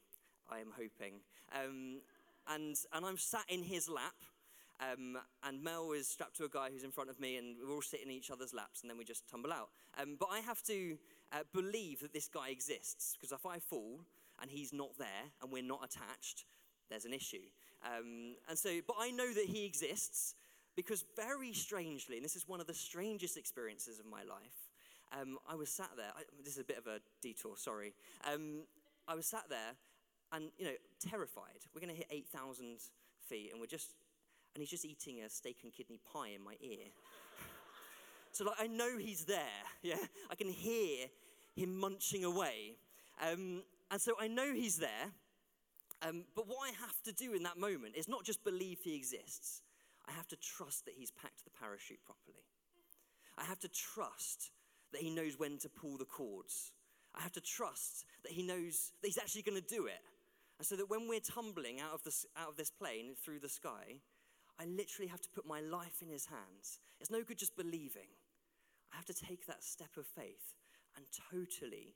I 0.49 0.59
am 0.59 0.71
hoping. 0.75 1.19
Um, 1.53 2.01
and, 2.49 2.75
and 2.93 3.05
I'm 3.05 3.17
sat 3.17 3.45
in 3.47 3.63
his 3.63 3.89
lap. 3.89 4.15
Um, 4.81 5.17
and 5.43 5.61
Mel 5.61 5.91
is 5.91 6.07
strapped 6.07 6.37
to 6.37 6.45
a 6.45 6.49
guy 6.49 6.69
who's 6.71 6.85
in 6.85 6.91
front 6.91 7.09
of 7.09 7.19
me, 7.19 7.35
and 7.35 7.57
we're 7.61 7.75
all 7.75 7.81
sitting 7.81 8.07
in 8.07 8.13
each 8.13 8.31
other's 8.31 8.53
laps, 8.53 8.81
and 8.81 8.89
then 8.89 8.97
we 8.97 9.03
just 9.03 9.29
tumble 9.29 9.51
out. 9.51 9.69
Um, 10.01 10.15
but 10.17 10.29
I 10.31 10.39
have 10.39 10.63
to 10.63 10.97
uh, 11.33 11.39
believe 11.53 11.99
that 11.99 12.13
this 12.13 12.29
guy 12.29 12.47
exists, 12.47 13.17
because 13.19 13.33
if 13.33 13.45
I 13.45 13.59
fall, 13.59 13.99
and 14.41 14.49
he's 14.49 14.73
not 14.73 14.97
there 14.97 15.07
and 15.41 15.51
we're 15.51 15.63
not 15.63 15.83
attached, 15.83 16.45
there's 16.89 17.05
an 17.05 17.13
issue. 17.13 17.47
Um, 17.85 18.35
and 18.47 18.57
so, 18.57 18.69
but 18.87 18.95
I 18.99 19.11
know 19.11 19.31
that 19.33 19.45
he 19.45 19.65
exists 19.65 20.35
because 20.75 21.03
very 21.15 21.53
strangely, 21.53 22.15
and 22.15 22.25
this 22.25 22.35
is 22.35 22.47
one 22.47 22.61
of 22.61 22.67
the 22.67 22.73
strangest 22.73 23.37
experiences 23.37 23.99
of 23.99 24.05
my 24.05 24.23
life, 24.23 24.69
um, 25.19 25.37
I 25.49 25.55
was 25.55 25.69
sat 25.69 25.89
there. 25.97 26.11
I, 26.15 26.21
this 26.43 26.53
is 26.53 26.59
a 26.59 26.63
bit 26.63 26.77
of 26.77 26.87
a 26.87 26.99
detour, 27.21 27.57
sorry. 27.57 27.93
Um, 28.31 28.63
I 29.07 29.15
was 29.15 29.25
sat 29.25 29.49
there 29.49 29.75
and, 30.31 30.49
you 30.57 30.65
know, 30.65 30.73
terrified. 30.99 31.65
We're 31.73 31.81
going 31.81 31.93
to 31.93 31.97
hit 31.97 32.07
8,000 32.09 32.77
feet 33.27 33.49
and 33.51 33.59
we're 33.59 33.67
just, 33.67 33.93
and 34.53 34.61
he's 34.61 34.69
just 34.69 34.85
eating 34.85 35.21
a 35.21 35.29
steak 35.29 35.57
and 35.63 35.73
kidney 35.73 35.99
pie 36.11 36.29
in 36.35 36.43
my 36.43 36.55
ear. 36.61 36.85
so, 38.31 38.45
like, 38.45 38.55
I 38.59 38.67
know 38.67 38.97
he's 38.97 39.25
there, 39.25 39.63
yeah? 39.81 39.95
I 40.29 40.35
can 40.35 40.49
hear 40.49 41.07
him 41.55 41.79
munching 41.79 42.23
away. 42.23 42.75
Um, 43.21 43.63
and 43.91 43.99
so 43.99 44.13
I 44.19 44.27
know 44.27 44.53
he's 44.53 44.77
there. 44.77 45.11
Um, 46.01 46.23
but 46.35 46.47
what 46.47 46.69
I 46.69 46.71
have 46.79 47.01
to 47.03 47.11
do 47.11 47.33
in 47.33 47.43
that 47.43 47.57
moment 47.57 47.95
is 47.95 48.07
not 48.07 48.23
just 48.23 48.43
believe 48.43 48.79
he 48.83 48.95
exists, 48.95 49.61
I 50.07 50.11
have 50.13 50.27
to 50.29 50.37
trust 50.37 50.85
that 50.85 50.93
he's 50.97 51.11
packed 51.11 51.43
the 51.43 51.51
parachute 51.59 51.99
properly. 52.05 52.45
I 53.37 53.43
have 53.43 53.59
to 53.59 53.67
trust 53.67 54.51
that 54.91 55.01
he 55.01 55.09
knows 55.09 55.37
when 55.37 55.57
to 55.59 55.69
pull 55.69 55.97
the 55.97 56.05
cords. 56.05 56.71
I 57.15 57.21
have 57.21 57.31
to 57.33 57.41
trust 57.41 58.05
that 58.23 58.31
he 58.31 58.43
knows 58.43 58.91
that 59.01 59.07
he's 59.07 59.17
actually 59.17 59.41
going 59.41 59.61
to 59.61 59.67
do 59.67 59.85
it. 59.87 59.99
And 60.59 60.67
so 60.67 60.75
that 60.75 60.89
when 60.89 61.07
we're 61.07 61.21
tumbling 61.21 61.79
out 61.79 61.93
of, 61.93 62.03
this, 62.03 62.25
out 62.37 62.49
of 62.49 62.57
this 62.57 62.69
plane 62.69 63.15
through 63.15 63.39
the 63.39 63.49
sky, 63.49 63.95
I 64.59 64.65
literally 64.65 65.07
have 65.07 65.21
to 65.21 65.29
put 65.29 65.47
my 65.47 65.61
life 65.61 66.01
in 66.01 66.09
his 66.09 66.25
hands. 66.25 66.79
It's 66.99 67.09
no 67.09 67.23
good 67.23 67.39
just 67.39 67.55
believing. 67.55 68.11
I 68.91 68.97
have 68.97 69.05
to 69.05 69.13
take 69.13 69.47
that 69.47 69.63
step 69.63 69.95
of 69.97 70.05
faith 70.05 70.55
and 70.97 71.05
totally, 71.31 71.95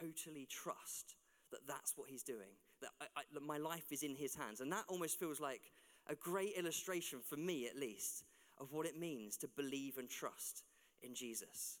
totally 0.00 0.46
trust 0.48 1.16
that 1.50 1.66
that's 1.66 1.94
what 1.96 2.08
he's 2.08 2.22
doing, 2.22 2.54
that, 2.80 2.90
I, 3.00 3.06
I, 3.16 3.22
that 3.32 3.42
my 3.42 3.58
life 3.58 3.90
is 3.90 4.04
in 4.04 4.14
his 4.14 4.36
hands. 4.36 4.60
And 4.60 4.70
that 4.70 4.84
almost 4.88 5.18
feels 5.18 5.40
like 5.40 5.72
a 6.08 6.14
great 6.14 6.52
illustration, 6.56 7.18
for 7.28 7.36
me 7.36 7.66
at 7.66 7.76
least, 7.76 8.22
of 8.58 8.72
what 8.72 8.86
it 8.86 8.96
means 8.96 9.36
to 9.38 9.48
believe 9.48 9.98
and 9.98 10.08
trust 10.08 10.62
in 11.02 11.14
Jesus. 11.14 11.78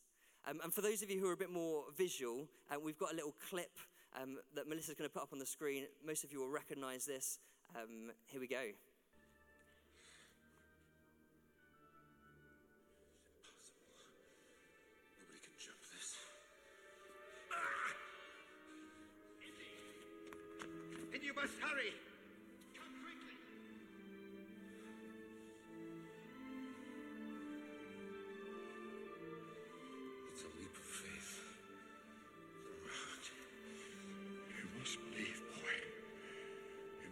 Um, 0.48 0.60
and 0.64 0.72
for 0.72 0.80
those 0.80 1.02
of 1.02 1.10
you 1.10 1.20
who 1.20 1.28
are 1.28 1.34
a 1.34 1.36
bit 1.36 1.50
more 1.50 1.84
visual, 1.96 2.48
uh, 2.70 2.80
we've 2.80 2.98
got 2.98 3.12
a 3.12 3.16
little 3.16 3.34
clip 3.48 3.78
um, 4.20 4.38
that 4.54 4.68
Melissa's 4.68 4.94
going 4.94 5.08
to 5.08 5.12
put 5.12 5.22
up 5.22 5.32
on 5.32 5.38
the 5.38 5.46
screen. 5.46 5.84
Most 6.04 6.24
of 6.24 6.32
you 6.32 6.40
will 6.40 6.50
recognize 6.50 7.04
this. 7.04 7.38
Um, 7.74 8.12
here 8.26 8.40
we 8.40 8.46
go. 8.46 8.62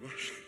You 0.03 0.42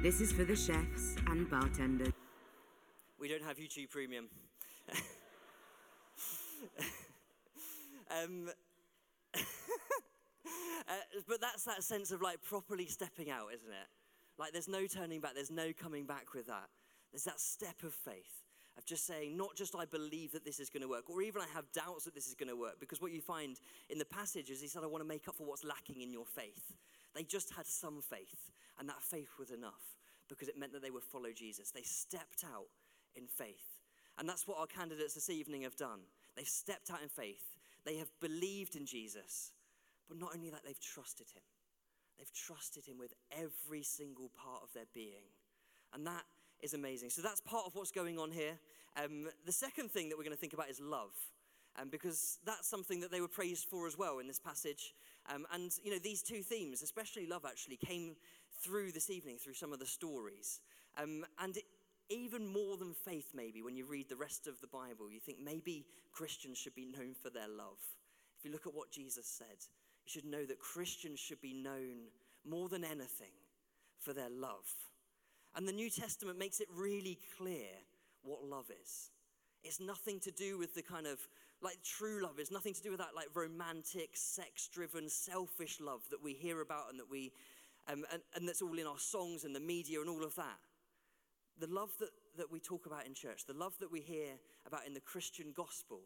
This 0.00 0.20
is 0.20 0.30
for 0.30 0.44
the 0.44 0.54
chefs 0.54 1.16
and 1.26 1.50
bartenders. 1.50 2.12
We 3.18 3.26
don't 3.26 3.42
have 3.42 3.56
YouTube 3.56 3.90
Premium. 3.90 4.28
um, 8.22 8.48
uh, 9.34 9.40
but 11.26 11.40
that's 11.40 11.64
that 11.64 11.82
sense 11.82 12.12
of 12.12 12.22
like 12.22 12.40
properly 12.44 12.86
stepping 12.86 13.28
out, 13.28 13.48
isn't 13.52 13.68
it? 13.68 13.88
Like 14.38 14.52
there's 14.52 14.68
no 14.68 14.86
turning 14.86 15.18
back, 15.20 15.34
there's 15.34 15.50
no 15.50 15.72
coming 15.72 16.06
back 16.06 16.32
with 16.32 16.46
that. 16.46 16.68
There's 17.10 17.24
that 17.24 17.40
step 17.40 17.82
of 17.82 17.92
faith 17.92 18.44
of 18.78 18.84
just 18.84 19.04
saying, 19.04 19.36
not 19.36 19.56
just 19.56 19.74
I 19.74 19.84
believe 19.84 20.30
that 20.30 20.44
this 20.44 20.60
is 20.60 20.70
going 20.70 20.82
to 20.82 20.88
work, 20.88 21.10
or 21.10 21.22
even 21.22 21.42
I 21.42 21.46
have 21.52 21.64
doubts 21.72 22.04
that 22.04 22.14
this 22.14 22.28
is 22.28 22.36
going 22.36 22.50
to 22.50 22.56
work. 22.56 22.78
Because 22.78 23.02
what 23.02 23.10
you 23.10 23.20
find 23.20 23.58
in 23.90 23.98
the 23.98 24.04
passage 24.04 24.48
is 24.48 24.60
he 24.60 24.68
said, 24.68 24.84
I 24.84 24.86
want 24.86 25.02
to 25.02 25.08
make 25.08 25.26
up 25.26 25.34
for 25.34 25.44
what's 25.44 25.64
lacking 25.64 26.00
in 26.02 26.12
your 26.12 26.24
faith. 26.24 26.76
They 27.18 27.24
just 27.24 27.52
had 27.52 27.66
some 27.66 28.00
faith, 28.00 28.52
and 28.78 28.88
that 28.88 29.02
faith 29.02 29.30
was 29.40 29.50
enough 29.50 29.96
because 30.28 30.46
it 30.46 30.56
meant 30.56 30.72
that 30.72 30.82
they 30.82 30.92
would 30.92 31.02
follow 31.02 31.32
Jesus. 31.34 31.72
They 31.72 31.82
stepped 31.82 32.44
out 32.44 32.68
in 33.16 33.26
faith. 33.26 33.80
And 34.20 34.28
that's 34.28 34.46
what 34.46 34.60
our 34.60 34.68
candidates 34.68 35.14
this 35.14 35.28
evening 35.28 35.62
have 35.62 35.74
done. 35.74 35.98
They've 36.36 36.46
stepped 36.46 36.92
out 36.92 37.02
in 37.02 37.08
faith. 37.08 37.56
They 37.84 37.96
have 37.96 38.08
believed 38.20 38.76
in 38.76 38.86
Jesus. 38.86 39.50
But 40.08 40.20
not 40.20 40.30
only 40.32 40.48
that, 40.50 40.60
they've 40.64 40.78
trusted 40.78 41.26
him. 41.34 41.42
They've 42.18 42.32
trusted 42.32 42.86
him 42.86 42.98
with 42.98 43.14
every 43.32 43.82
single 43.82 44.30
part 44.40 44.62
of 44.62 44.72
their 44.72 44.86
being. 44.94 45.26
And 45.92 46.06
that 46.06 46.22
is 46.60 46.72
amazing. 46.74 47.10
So 47.10 47.20
that's 47.20 47.40
part 47.40 47.64
of 47.66 47.74
what's 47.74 47.90
going 47.90 48.20
on 48.20 48.30
here. 48.30 48.60
Um, 48.96 49.26
the 49.44 49.50
second 49.50 49.90
thing 49.90 50.08
that 50.08 50.16
we're 50.16 50.24
going 50.24 50.36
to 50.36 50.40
think 50.40 50.52
about 50.52 50.70
is 50.70 50.78
love. 50.78 51.16
Um, 51.80 51.90
because 51.90 52.38
that's 52.44 52.66
something 52.66 53.00
that 53.00 53.12
they 53.12 53.20
were 53.20 53.28
praised 53.28 53.68
for 53.68 53.86
as 53.86 53.96
well 53.96 54.18
in 54.18 54.26
this 54.26 54.40
passage. 54.40 54.94
Um, 55.32 55.46
and, 55.52 55.70
you 55.84 55.92
know, 55.92 55.98
these 55.98 56.22
two 56.22 56.42
themes, 56.42 56.82
especially 56.82 57.26
love, 57.26 57.44
actually 57.46 57.76
came 57.76 58.16
through 58.60 58.90
this 58.90 59.10
evening 59.10 59.36
through 59.38 59.54
some 59.54 59.72
of 59.72 59.78
the 59.78 59.86
stories. 59.86 60.60
Um, 60.96 61.24
and 61.38 61.56
it, 61.56 61.64
even 62.08 62.46
more 62.46 62.76
than 62.76 62.94
faith, 62.94 63.32
maybe, 63.34 63.62
when 63.62 63.76
you 63.76 63.84
read 63.84 64.08
the 64.08 64.16
rest 64.16 64.48
of 64.48 64.60
the 64.60 64.66
Bible, 64.66 65.10
you 65.10 65.20
think 65.20 65.38
maybe 65.38 65.86
Christians 66.10 66.58
should 66.58 66.74
be 66.74 66.86
known 66.86 67.14
for 67.14 67.30
their 67.30 67.48
love. 67.48 67.78
If 68.38 68.44
you 68.44 68.50
look 68.50 68.66
at 68.66 68.74
what 68.74 68.90
Jesus 68.90 69.26
said, 69.26 69.58
you 70.04 70.10
should 70.10 70.24
know 70.24 70.46
that 70.46 70.58
Christians 70.58 71.20
should 71.20 71.40
be 71.40 71.52
known 71.52 72.08
more 72.44 72.68
than 72.68 72.82
anything 72.82 73.34
for 74.00 74.12
their 74.12 74.30
love. 74.30 74.66
And 75.54 75.68
the 75.68 75.72
New 75.72 75.90
Testament 75.90 76.38
makes 76.38 76.60
it 76.60 76.68
really 76.74 77.18
clear 77.36 77.68
what 78.22 78.42
love 78.44 78.70
is. 78.82 79.10
It's 79.62 79.80
nothing 79.80 80.20
to 80.20 80.30
do 80.30 80.56
with 80.56 80.74
the 80.74 80.82
kind 80.82 81.06
of 81.06 81.18
like 81.60 81.78
true 81.82 82.22
love. 82.22 82.38
is 82.38 82.50
nothing 82.50 82.74
to 82.74 82.82
do 82.82 82.90
with 82.90 83.00
that 83.00 83.14
like 83.16 83.28
romantic, 83.34 84.10
sex 84.14 84.68
driven, 84.68 85.08
selfish 85.08 85.80
love 85.80 86.02
that 86.10 86.22
we 86.22 86.32
hear 86.32 86.60
about 86.60 86.90
and 86.90 86.98
that 86.98 87.10
we, 87.10 87.32
um, 87.90 88.04
and, 88.12 88.22
and 88.34 88.48
that's 88.48 88.62
all 88.62 88.78
in 88.78 88.86
our 88.86 88.98
songs 88.98 89.44
and 89.44 89.54
the 89.54 89.60
media 89.60 90.00
and 90.00 90.08
all 90.08 90.24
of 90.24 90.34
that. 90.36 90.58
The 91.58 91.66
love 91.66 91.90
that, 91.98 92.10
that 92.36 92.52
we 92.52 92.60
talk 92.60 92.86
about 92.86 93.06
in 93.06 93.14
church, 93.14 93.46
the 93.46 93.54
love 93.54 93.76
that 93.80 93.90
we 93.90 94.00
hear 94.00 94.34
about 94.66 94.86
in 94.86 94.94
the 94.94 95.00
Christian 95.00 95.52
gospel, 95.54 96.00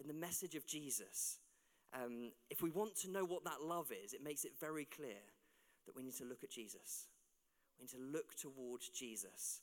in 0.00 0.08
the 0.08 0.14
message 0.14 0.56
of 0.56 0.66
Jesus, 0.66 1.38
um, 1.94 2.32
if 2.50 2.62
we 2.62 2.70
want 2.70 2.96
to 3.00 3.10
know 3.10 3.24
what 3.24 3.44
that 3.44 3.62
love 3.62 3.92
is, 4.04 4.12
it 4.14 4.24
makes 4.24 4.44
it 4.44 4.52
very 4.58 4.86
clear 4.86 5.20
that 5.86 5.94
we 5.94 6.02
need 6.02 6.16
to 6.16 6.24
look 6.24 6.42
at 6.42 6.50
Jesus. 6.50 7.08
We 7.78 7.84
need 7.84 7.90
to 7.90 8.18
look 8.18 8.34
towards 8.34 8.88
Jesus. 8.88 9.60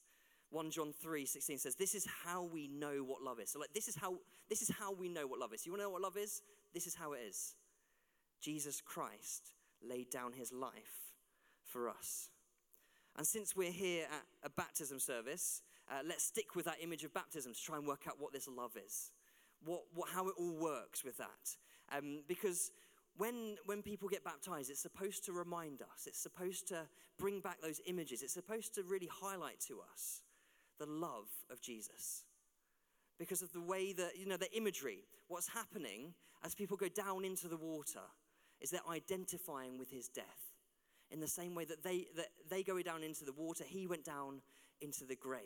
1 0.51 0.72
John 0.72 0.94
3 1.01 1.25
16 1.25 1.58
says, 1.60 1.75
This 1.75 1.94
is 1.94 2.08
how 2.24 2.44
we 2.44 2.68
know 2.68 3.03
what 3.06 3.22
love 3.22 3.39
is. 3.39 3.51
So, 3.51 3.60
like, 3.60 3.74
this 3.74 3.88
is 3.88 3.96
how 3.96 4.18
this 4.50 4.62
is 4.62 4.70
how 4.70 4.91
we 4.91 5.08
know 5.08 5.27
what 5.27 5.39
love 5.39 5.53
is. 5.53 5.65
You 5.65 5.72
want 5.72 5.82
to 5.82 5.84
know 5.86 5.91
what 5.91 6.01
love 6.01 6.18
is? 6.18 6.41
This 6.74 6.88
is 6.88 6.96
how 6.96 7.13
it 7.13 7.20
is. 7.27 7.56
Jesus 8.41 8.82
Christ 8.82 9.53
laid 9.88 10.10
down 10.10 10.34
his 10.34 10.51
life 10.51 11.13
for 11.65 11.89
us. 11.89 12.29
And 13.18 13.27
since 13.27 13.56
we're 13.56 13.72
here 13.72 14.06
at 14.06 14.24
a 14.44 14.50
baptism 14.50 15.00
service, 15.00 15.62
uh, 15.91 16.00
let's 16.08 16.24
stick 16.24 16.56
with 16.56 16.65
that 16.65 16.77
image 16.82 17.03
of 17.03 17.13
baptism 17.13 17.53
to 17.53 17.62
try 17.62 17.77
and 17.77 17.86
work 17.86 18.03
out 18.08 18.15
what 18.18 18.34
this 18.34 18.48
love 18.48 18.77
is, 18.84 19.12
what, 19.63 19.82
what, 19.94 20.10
how 20.10 20.27
it 20.29 20.36
all 20.38 20.56
works 20.56 21.03
with 21.03 21.18
that. 21.18 21.56
Um, 21.96 22.24
because 22.27 22.72
when, 23.18 23.58
when 23.65 23.82
people 23.82 24.08
get 24.08 24.24
baptized, 24.24 24.70
it's 24.70 24.79
supposed 24.79 25.25
to 25.25 25.34
remind 25.34 25.82
us, 25.82 26.08
it's 26.08 26.20
supposed 26.20 26.68
to 26.70 26.88
bring 27.18 27.41
back 27.41 27.62
those 27.62 27.82
images, 27.88 28.24
it's 28.24 28.34
supposed 28.34 28.74
to 28.75 28.84
really 28.84 29.10
highlight 29.12 29.60
to 29.68 29.79
us 29.91 30.22
the 30.79 30.86
love 30.86 31.27
of 31.51 31.62
Jesus. 31.62 32.24
Because 33.17 33.41
of 33.41 33.51
the 33.51 33.62
way 33.62 33.93
that, 33.93 34.17
you 34.17 34.25
know, 34.25 34.38
the 34.38 34.55
imagery, 34.55 35.03
what's 35.27 35.50
happening 35.50 36.13
as 36.43 36.55
people 36.55 36.77
go 36.77 36.88
down 36.88 37.25
into 37.25 37.48
the 37.48 37.57
water 37.57 38.00
is 38.62 38.69
they're 38.69 38.81
identifying 38.89 39.77
with 39.77 39.91
his 39.91 40.07
death. 40.07 40.53
In 41.12 41.19
the 41.19 41.27
same 41.27 41.55
way 41.55 41.65
that 41.65 41.83
they, 41.83 42.07
that 42.15 42.27
they 42.50 42.63
go 42.63 42.81
down 42.81 43.03
into 43.03 43.25
the 43.25 43.33
water, 43.33 43.63
he 43.67 43.88
went 43.88 44.05
down 44.05 44.41
into 44.81 45.05
the 45.05 45.15
grave. 45.15 45.43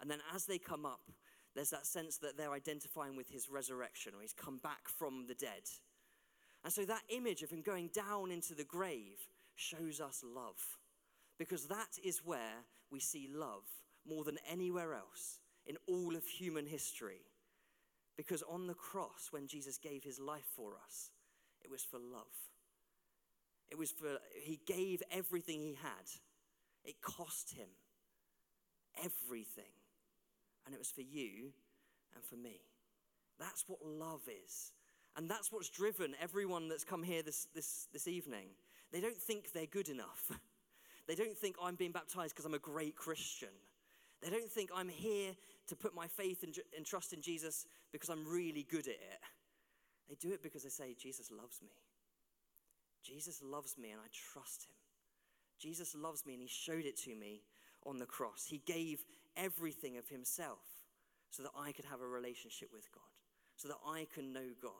And 0.00 0.10
then 0.10 0.18
as 0.34 0.46
they 0.46 0.58
come 0.58 0.84
up, 0.84 1.12
there's 1.54 1.70
that 1.70 1.86
sense 1.86 2.18
that 2.18 2.36
they're 2.36 2.52
identifying 2.52 3.16
with 3.16 3.30
his 3.30 3.48
resurrection, 3.48 4.12
or 4.14 4.20
he's 4.20 4.32
come 4.32 4.58
back 4.58 4.88
from 4.88 5.26
the 5.26 5.34
dead. 5.34 5.62
And 6.64 6.72
so 6.72 6.84
that 6.84 7.02
image 7.08 7.42
of 7.42 7.50
him 7.50 7.62
going 7.62 7.88
down 7.88 8.30
into 8.30 8.54
the 8.54 8.64
grave 8.64 9.28
shows 9.54 10.00
us 10.00 10.22
love. 10.24 10.60
Because 11.38 11.66
that 11.68 11.98
is 12.02 12.22
where 12.24 12.64
we 12.90 13.00
see 13.00 13.28
love 13.32 13.64
more 14.08 14.24
than 14.24 14.38
anywhere 14.50 14.94
else 14.94 15.38
in 15.66 15.76
all 15.86 16.16
of 16.16 16.24
human 16.26 16.66
history. 16.66 17.22
Because 18.16 18.42
on 18.42 18.66
the 18.66 18.74
cross, 18.74 19.28
when 19.30 19.46
Jesus 19.46 19.78
gave 19.78 20.02
his 20.02 20.18
life 20.18 20.46
for 20.54 20.72
us, 20.84 21.10
it 21.62 21.70
was 21.70 21.82
for 21.82 21.98
love. 21.98 22.24
It 23.68 23.76
was 23.76 23.90
for, 23.90 24.18
he 24.40 24.60
gave 24.66 25.02
everything 25.10 25.60
he 25.60 25.74
had. 25.82 26.08
It 26.84 27.02
cost 27.02 27.54
him 27.54 27.68
everything. 29.04 29.64
And 30.64 30.74
it 30.74 30.78
was 30.78 30.90
for 30.90 31.02
you 31.02 31.52
and 32.14 32.24
for 32.24 32.36
me. 32.36 32.60
That's 33.38 33.64
what 33.66 33.84
love 33.84 34.22
is. 34.28 34.72
And 35.16 35.30
that's 35.30 35.52
what's 35.52 35.68
driven 35.68 36.14
everyone 36.20 36.68
that's 36.68 36.84
come 36.84 37.02
here 37.02 37.22
this, 37.22 37.48
this, 37.54 37.88
this 37.92 38.08
evening. 38.08 38.48
They 38.92 39.00
don't 39.00 39.16
think 39.16 39.52
they're 39.52 39.66
good 39.66 39.88
enough. 39.88 40.30
they 41.06 41.14
don't 41.14 41.36
think 41.36 41.56
I'm 41.62 41.74
being 41.74 41.92
baptized 41.92 42.34
because 42.34 42.44
I'm 42.44 42.54
a 42.54 42.58
great 42.58 42.96
Christian. 42.96 43.48
They 44.22 44.30
don't 44.30 44.50
think 44.50 44.70
I'm 44.74 44.88
here 44.88 45.32
to 45.68 45.76
put 45.76 45.94
my 45.94 46.06
faith 46.06 46.42
and, 46.42 46.54
and 46.76 46.86
trust 46.86 47.12
in 47.12 47.20
Jesus 47.20 47.66
because 47.92 48.08
I'm 48.08 48.26
really 48.26 48.66
good 48.68 48.86
at 48.86 48.94
it. 48.94 49.20
They 50.08 50.14
do 50.14 50.32
it 50.32 50.42
because 50.42 50.62
they 50.62 50.68
say, 50.68 50.94
Jesus 50.98 51.30
loves 51.30 51.60
me. 51.62 51.72
Jesus 53.02 53.42
loves 53.42 53.76
me 53.78 53.90
and 53.90 54.00
I 54.00 54.08
trust 54.32 54.64
him. 54.64 54.74
Jesus 55.58 55.94
loves 55.94 56.26
me 56.26 56.34
and 56.34 56.42
he 56.42 56.48
showed 56.48 56.84
it 56.84 56.96
to 57.02 57.14
me 57.14 57.42
on 57.84 57.98
the 57.98 58.06
cross. 58.06 58.46
He 58.48 58.62
gave 58.66 59.04
everything 59.36 59.96
of 59.96 60.08
himself 60.08 60.58
so 61.30 61.42
that 61.42 61.52
I 61.56 61.72
could 61.72 61.84
have 61.84 62.00
a 62.00 62.06
relationship 62.06 62.70
with 62.72 62.90
God, 62.92 63.02
so 63.56 63.68
that 63.68 63.78
I 63.86 64.06
can 64.12 64.32
know 64.32 64.48
God, 64.60 64.72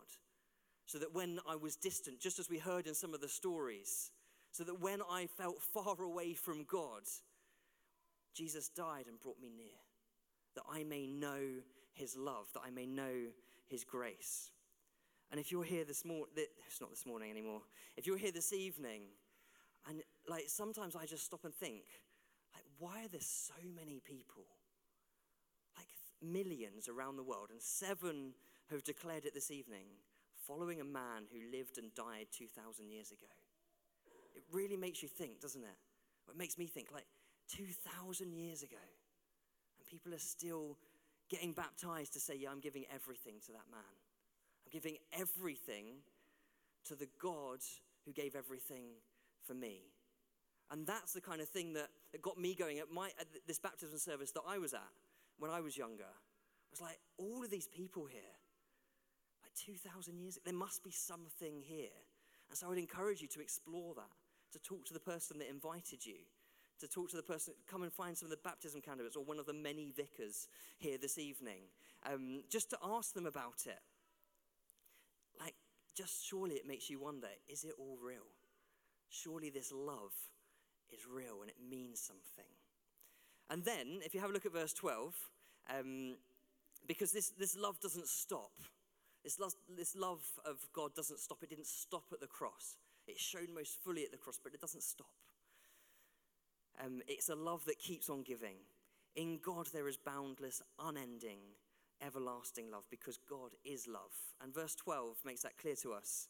so 0.86 0.98
that 0.98 1.14
when 1.14 1.38
I 1.48 1.56
was 1.56 1.76
distant, 1.76 2.20
just 2.20 2.38
as 2.38 2.48
we 2.48 2.58
heard 2.58 2.86
in 2.86 2.94
some 2.94 3.14
of 3.14 3.20
the 3.20 3.28
stories, 3.28 4.10
so 4.52 4.64
that 4.64 4.80
when 4.80 5.00
I 5.10 5.26
felt 5.26 5.62
far 5.62 6.00
away 6.00 6.34
from 6.34 6.64
God, 6.64 7.02
Jesus 8.36 8.68
died 8.68 9.06
and 9.08 9.18
brought 9.18 9.40
me 9.40 9.50
near, 9.56 9.80
that 10.54 10.64
I 10.70 10.84
may 10.84 11.06
know 11.06 11.40
his 11.94 12.16
love, 12.16 12.46
that 12.52 12.60
I 12.66 12.70
may 12.70 12.84
know 12.84 13.32
his 13.66 13.82
grace. 13.82 14.50
And 15.30 15.40
if 15.40 15.50
you're 15.50 15.64
here 15.64 15.84
this 15.84 16.04
morning, 16.04 16.26
it's 16.36 16.80
not 16.80 16.90
this 16.90 17.06
morning 17.06 17.30
anymore, 17.30 17.62
if 17.96 18.06
you're 18.06 18.18
here 18.18 18.32
this 18.32 18.52
evening, 18.52 19.02
and 19.88 20.02
like 20.28 20.44
sometimes 20.48 20.94
I 20.94 21.06
just 21.06 21.24
stop 21.24 21.44
and 21.44 21.54
think, 21.54 21.84
like, 22.54 22.64
why 22.78 23.04
are 23.04 23.08
there 23.08 23.20
so 23.20 23.54
many 23.74 24.00
people? 24.00 24.44
Like 25.76 25.88
millions 26.22 26.88
around 26.88 27.16
the 27.16 27.22
world, 27.22 27.48
and 27.50 27.60
seven 27.60 28.34
have 28.70 28.84
declared 28.84 29.24
it 29.24 29.32
this 29.34 29.50
evening, 29.50 29.86
following 30.46 30.80
a 30.80 30.84
man 30.84 31.24
who 31.32 31.56
lived 31.56 31.78
and 31.78 31.94
died 31.94 32.26
2,000 32.36 32.90
years 32.90 33.10
ago. 33.12 33.32
It 34.34 34.42
really 34.52 34.76
makes 34.76 35.02
you 35.02 35.08
think, 35.08 35.40
doesn't 35.40 35.64
it? 35.64 35.78
It 36.28 36.36
makes 36.36 36.58
me 36.58 36.66
think, 36.66 36.88
like, 36.92 37.06
2,000 37.54 38.32
years 38.32 38.62
ago, 38.62 38.76
and 39.78 39.86
people 39.86 40.14
are 40.14 40.18
still 40.18 40.76
getting 41.28 41.52
baptized 41.52 42.12
to 42.14 42.20
say, 42.20 42.36
Yeah, 42.36 42.50
I'm 42.50 42.60
giving 42.60 42.84
everything 42.92 43.34
to 43.46 43.52
that 43.52 43.66
man. 43.70 43.96
I'm 44.64 44.70
giving 44.72 44.96
everything 45.12 46.02
to 46.86 46.94
the 46.94 47.08
God 47.20 47.58
who 48.04 48.12
gave 48.12 48.34
everything 48.34 48.84
for 49.46 49.54
me. 49.54 49.80
And 50.70 50.86
that's 50.86 51.12
the 51.12 51.20
kind 51.20 51.40
of 51.40 51.48
thing 51.48 51.74
that, 51.74 51.88
that 52.12 52.22
got 52.22 52.38
me 52.38 52.54
going 52.54 52.78
at, 52.78 52.90
my, 52.90 53.10
at 53.20 53.26
this 53.46 53.58
baptism 53.58 53.98
service 53.98 54.32
that 54.32 54.42
I 54.46 54.58
was 54.58 54.74
at 54.74 54.80
when 55.38 55.50
I 55.50 55.60
was 55.60 55.76
younger. 55.76 56.04
I 56.04 56.70
was 56.72 56.80
like, 56.80 56.98
all 57.18 57.44
of 57.44 57.50
these 57.50 57.68
people 57.68 58.06
here, 58.06 58.34
like 59.42 59.52
2,000 59.54 60.18
years, 60.18 60.38
there 60.44 60.54
must 60.54 60.82
be 60.82 60.90
something 60.90 61.62
here. 61.62 61.94
And 62.48 62.58
so 62.58 62.66
I 62.66 62.70
would 62.70 62.78
encourage 62.78 63.20
you 63.20 63.28
to 63.28 63.40
explore 63.40 63.94
that, 63.94 64.10
to 64.52 64.58
talk 64.58 64.84
to 64.86 64.94
the 64.94 65.00
person 65.00 65.38
that 65.38 65.48
invited 65.48 66.04
you, 66.04 66.16
to 66.80 66.88
talk 66.88 67.10
to 67.10 67.16
the 67.16 67.22
person, 67.22 67.54
come 67.68 67.82
and 67.82 67.92
find 67.92 68.16
some 68.16 68.26
of 68.26 68.30
the 68.30 68.42
baptism 68.42 68.80
candidates 68.80 69.16
or 69.16 69.24
one 69.24 69.38
of 69.38 69.46
the 69.46 69.52
many 69.52 69.92
vicars 69.96 70.48
here 70.78 70.98
this 70.98 71.18
evening, 71.18 71.62
um, 72.04 72.42
just 72.50 72.70
to 72.70 72.78
ask 72.82 73.14
them 73.14 73.26
about 73.26 73.64
it. 73.66 73.78
Like, 75.40 75.54
just 75.96 76.26
surely 76.26 76.54
it 76.54 76.66
makes 76.66 76.90
you 76.90 77.00
wonder 77.00 77.28
is 77.48 77.64
it 77.64 77.72
all 77.78 77.98
real? 78.02 78.26
Surely 79.08 79.50
this 79.50 79.72
love 79.72 80.12
is 80.92 81.00
real 81.06 81.40
and 81.40 81.50
it 81.50 81.56
means 81.68 82.00
something. 82.00 82.50
And 83.48 83.64
then, 83.64 84.00
if 84.04 84.14
you 84.14 84.20
have 84.20 84.30
a 84.30 84.32
look 84.32 84.46
at 84.46 84.52
verse 84.52 84.72
12, 84.72 85.14
um, 85.78 86.16
because 86.86 87.12
this, 87.12 87.30
this 87.30 87.56
love 87.56 87.80
doesn't 87.80 88.08
stop. 88.08 88.52
This 89.22 89.38
love, 89.38 89.54
this 89.76 89.96
love 89.96 90.24
of 90.44 90.66
God 90.72 90.94
doesn't 90.94 91.20
stop. 91.20 91.38
It 91.42 91.50
didn't 91.50 91.66
stop 91.66 92.04
at 92.12 92.20
the 92.20 92.26
cross. 92.26 92.76
It's 93.06 93.22
shown 93.22 93.54
most 93.54 93.82
fully 93.82 94.04
at 94.04 94.10
the 94.10 94.16
cross, 94.16 94.38
but 94.42 94.52
it 94.54 94.60
doesn't 94.60 94.82
stop. 94.82 95.06
Um, 96.84 97.02
it's 97.06 97.28
a 97.28 97.34
love 97.34 97.64
that 97.66 97.78
keeps 97.78 98.10
on 98.10 98.22
giving. 98.22 98.56
In 99.14 99.38
God, 99.42 99.68
there 99.72 99.88
is 99.88 99.96
boundless, 99.96 100.62
unending, 100.78 101.38
everlasting 102.04 102.70
love 102.70 102.84
because 102.90 103.18
God 103.28 103.52
is 103.64 103.86
love. 103.86 104.12
And 104.42 104.54
verse 104.54 104.74
12 104.74 105.16
makes 105.24 105.42
that 105.42 105.56
clear 105.58 105.76
to 105.82 105.94
us. 105.94 106.28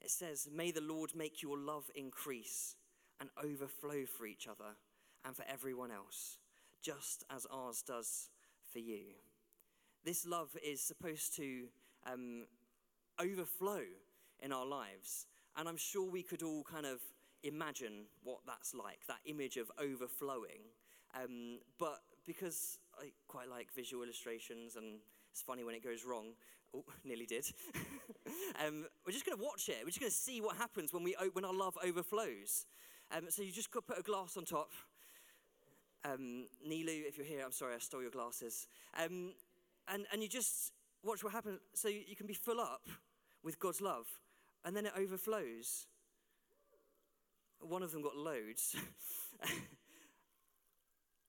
It 0.00 0.10
says, 0.10 0.48
May 0.52 0.70
the 0.70 0.80
Lord 0.80 1.14
make 1.14 1.42
your 1.42 1.58
love 1.58 1.84
increase 1.94 2.74
and 3.20 3.30
overflow 3.42 4.06
for 4.06 4.26
each 4.26 4.48
other 4.48 4.76
and 5.24 5.36
for 5.36 5.44
everyone 5.48 5.90
else, 5.90 6.38
just 6.82 7.24
as 7.30 7.46
ours 7.50 7.82
does 7.86 8.30
for 8.72 8.78
you. 8.78 9.02
This 10.04 10.26
love 10.26 10.48
is 10.64 10.80
supposed 10.80 11.36
to 11.36 11.64
um, 12.10 12.46
overflow 13.20 13.82
in 14.40 14.52
our 14.52 14.66
lives. 14.66 15.26
And 15.56 15.68
I'm 15.68 15.76
sure 15.76 16.10
we 16.10 16.22
could 16.22 16.42
all 16.42 16.64
kind 16.64 16.86
of 16.86 17.00
imagine 17.42 18.04
what 18.22 18.38
that's 18.46 18.74
like, 18.74 19.06
that 19.08 19.20
image 19.24 19.56
of 19.56 19.70
overflowing. 19.78 20.60
Um, 21.14 21.58
but 21.78 22.00
because 22.26 22.78
I 22.98 23.10
quite 23.28 23.48
like 23.48 23.72
visual 23.74 24.02
illustrations 24.02 24.76
and 24.76 25.00
it's 25.32 25.42
funny 25.42 25.64
when 25.64 25.74
it 25.74 25.82
goes 25.82 26.04
wrong, 26.04 26.32
oh, 26.74 26.84
nearly 27.04 27.26
did. 27.26 27.46
um, 28.64 28.86
we're 29.06 29.12
just 29.12 29.26
going 29.26 29.36
to 29.36 29.44
watch 29.44 29.68
it. 29.68 29.78
We're 29.80 29.88
just 29.88 30.00
going 30.00 30.10
to 30.10 30.16
see 30.16 30.40
what 30.40 30.56
happens 30.56 30.92
when, 30.92 31.02
we, 31.02 31.16
when 31.32 31.44
our 31.44 31.54
love 31.54 31.76
overflows. 31.84 32.66
Um, 33.16 33.24
so 33.28 33.42
you 33.42 33.52
just 33.52 33.72
to 33.72 33.80
put 33.80 33.98
a 33.98 34.02
glass 34.02 34.36
on 34.36 34.44
top. 34.44 34.70
Um, 36.04 36.46
Nilu, 36.66 37.06
if 37.06 37.18
you're 37.18 37.26
here, 37.26 37.42
I'm 37.44 37.52
sorry, 37.52 37.74
I 37.74 37.78
stole 37.78 38.02
your 38.02 38.10
glasses. 38.10 38.66
Um, 38.98 39.34
and, 39.88 40.06
and 40.12 40.22
you 40.22 40.28
just 40.28 40.72
watch 41.02 41.22
what 41.24 41.32
happens. 41.32 41.60
So 41.74 41.88
you 41.88 42.16
can 42.16 42.26
be 42.26 42.34
full 42.34 42.60
up 42.60 42.86
with 43.42 43.58
God's 43.58 43.80
love, 43.80 44.06
and 44.64 44.76
then 44.76 44.86
it 44.86 44.92
overflows. 44.96 45.86
One 47.70 47.82
of 47.84 47.92
them 47.92 48.02
got 48.02 48.16
loads. 48.16 48.74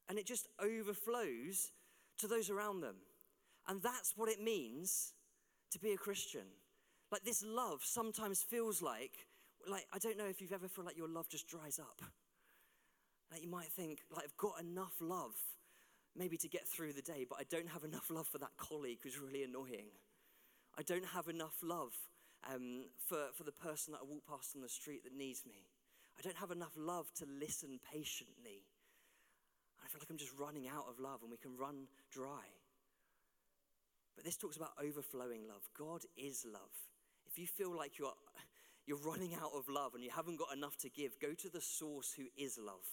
and 0.09 0.17
it 0.17 0.25
just 0.25 0.47
overflows 0.59 1.71
to 2.17 2.27
those 2.27 2.49
around 2.49 2.81
them. 2.81 2.95
And 3.67 3.81
that's 3.81 4.13
what 4.17 4.27
it 4.27 4.41
means 4.41 5.13
to 5.71 5.79
be 5.79 5.91
a 5.91 5.97
Christian. 5.97 6.47
Like 7.11 7.23
this 7.23 7.43
love 7.45 7.81
sometimes 7.83 8.41
feels 8.41 8.81
like 8.81 9.27
like, 9.69 9.85
I 9.93 9.99
don't 9.99 10.17
know 10.17 10.25
if 10.25 10.41
you've 10.41 10.53
ever 10.53 10.67
felt 10.67 10.87
like 10.87 10.97
your 10.97 11.07
love 11.07 11.29
just 11.29 11.47
dries 11.47 11.77
up. 11.77 12.01
Like 13.31 13.43
you 13.43 13.49
might 13.49 13.71
think, 13.71 13.99
like, 14.13 14.25
I've 14.25 14.37
got 14.37 14.59
enough 14.59 14.93
love 14.99 15.35
maybe 16.15 16.35
to 16.37 16.49
get 16.49 16.67
through 16.67 16.93
the 16.93 17.01
day, 17.03 17.25
but 17.29 17.37
I 17.39 17.43
don't 17.49 17.69
have 17.69 17.83
enough 17.83 18.09
love 18.09 18.27
for 18.27 18.39
that 18.39 18.57
colleague 18.57 18.99
who's 19.03 19.19
really 19.19 19.43
annoying. 19.43 19.91
I 20.75 20.81
don't 20.81 21.05
have 21.05 21.27
enough 21.27 21.55
love 21.61 21.93
um, 22.51 22.85
for, 23.05 23.27
for 23.35 23.43
the 23.43 23.51
person 23.51 23.93
that 23.93 23.99
I 24.01 24.05
walk 24.05 24.23
past 24.27 24.55
on 24.55 24.61
the 24.61 24.69
street 24.69 25.03
that 25.03 25.15
needs 25.15 25.45
me. 25.45 25.67
I 26.17 26.21
don't 26.21 26.37
have 26.37 26.51
enough 26.51 26.73
love 26.77 27.11
to 27.15 27.25
listen 27.39 27.79
patiently. 27.91 28.63
I 29.83 29.87
feel 29.87 29.99
like 29.99 30.09
I'm 30.09 30.17
just 30.17 30.37
running 30.37 30.67
out 30.67 30.85
of 30.87 30.99
love 30.99 31.21
and 31.21 31.31
we 31.31 31.37
can 31.37 31.57
run 31.57 31.87
dry. 32.11 32.45
But 34.15 34.25
this 34.25 34.37
talks 34.37 34.57
about 34.57 34.71
overflowing 34.81 35.47
love. 35.47 35.67
God 35.77 36.01
is 36.17 36.45
love. 36.45 36.75
If 37.25 37.39
you 37.39 37.47
feel 37.47 37.75
like 37.75 37.97
you're 37.97 38.13
you're 38.85 38.97
running 38.97 39.33
out 39.35 39.51
of 39.55 39.69
love 39.69 39.93
and 39.93 40.03
you 40.03 40.09
haven't 40.09 40.37
got 40.37 40.53
enough 40.55 40.77
to 40.77 40.89
give, 40.89 41.19
go 41.19 41.33
to 41.33 41.49
the 41.49 41.61
source 41.61 42.13
who 42.13 42.25
is 42.37 42.57
love. 42.57 42.85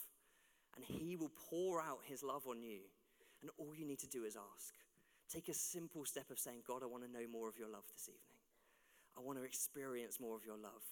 And 0.77 0.85
he 0.85 1.17
will 1.17 1.33
pour 1.51 1.81
out 1.81 2.01
his 2.05 2.23
love 2.23 2.47
on 2.49 2.63
you. 2.63 2.81
And 3.43 3.51
all 3.59 3.75
you 3.75 3.87
need 3.87 3.99
to 4.01 4.07
do 4.07 4.25
is 4.25 4.37
ask. 4.37 4.75
Take 5.33 5.49
a 5.49 5.55
simple 5.55 6.05
step 6.05 6.31
of 6.31 6.39
saying, 6.39 6.63
God, 6.67 6.83
I 6.83 6.87
want 6.87 7.05
to 7.05 7.11
know 7.11 7.27
more 7.31 7.49
of 7.49 7.59
your 7.59 7.69
love 7.69 7.85
this 7.93 8.09
evening. 8.09 8.41
I 9.17 9.21
want 9.21 9.39
to 9.39 9.45
experience 9.45 10.21
more 10.21 10.37
of 10.37 10.45
your 10.47 10.57
love. 10.57 10.85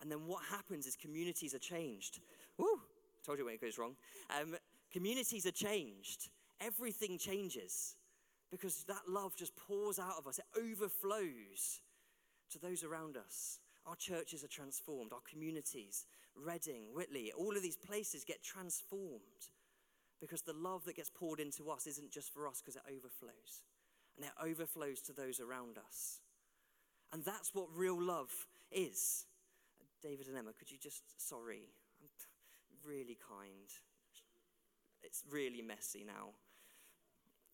And 0.00 0.10
then 0.10 0.26
what 0.26 0.44
happens 0.44 0.86
is 0.86 0.96
communities 0.96 1.54
are 1.54 1.58
changed. 1.58 2.20
Woo! 2.56 2.80
Told 3.24 3.38
you 3.38 3.44
when 3.44 3.54
it 3.54 3.60
goes 3.60 3.78
wrong. 3.78 3.96
Um, 4.40 4.56
communities 4.92 5.46
are 5.46 5.52
changed. 5.52 6.28
Everything 6.60 7.18
changes 7.18 7.96
because 8.50 8.84
that 8.84 9.02
love 9.08 9.36
just 9.36 9.54
pours 9.56 9.98
out 9.98 10.16
of 10.18 10.26
us, 10.26 10.38
it 10.38 10.46
overflows 10.58 11.82
to 12.50 12.58
those 12.58 12.82
around 12.82 13.16
us. 13.16 13.58
Our 13.86 13.96
churches 13.96 14.44
are 14.44 14.48
transformed, 14.48 15.12
our 15.12 15.20
communities, 15.30 16.06
Reading, 16.44 16.82
Whitley, 16.94 17.32
all 17.36 17.56
of 17.56 17.62
these 17.62 17.76
places 17.76 18.24
get 18.24 18.42
transformed 18.42 19.50
because 20.20 20.42
the 20.42 20.52
love 20.52 20.84
that 20.84 20.96
gets 20.96 21.10
poured 21.10 21.40
into 21.40 21.70
us 21.70 21.86
isn't 21.86 22.10
just 22.10 22.32
for 22.32 22.46
us 22.46 22.60
because 22.60 22.76
it 22.76 22.82
overflows. 22.88 23.62
And 24.16 24.26
it 24.26 24.32
overflows 24.42 25.00
to 25.02 25.12
those 25.12 25.40
around 25.40 25.78
us. 25.78 26.20
And 27.12 27.24
that's 27.24 27.54
what 27.54 27.68
real 27.74 28.00
love 28.00 28.30
is. 28.70 29.26
David 30.02 30.28
and 30.28 30.36
Emma, 30.36 30.52
could 30.58 30.70
you 30.70 30.78
just, 30.78 31.02
sorry, 31.16 31.68
I'm 32.00 32.08
really 32.88 33.16
kind. 33.28 33.68
It's 35.02 35.24
really 35.30 35.62
messy 35.62 36.04
now. 36.06 36.30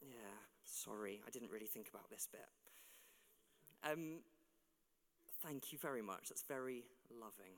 Yeah, 0.00 0.36
sorry, 0.64 1.20
I 1.26 1.30
didn't 1.30 1.50
really 1.50 1.66
think 1.66 1.88
about 1.88 2.10
this 2.10 2.28
bit. 2.30 2.48
Um, 3.90 4.20
thank 5.42 5.72
you 5.72 5.78
very 5.78 6.02
much. 6.02 6.28
That's 6.28 6.42
very 6.42 6.84
loving. 7.10 7.54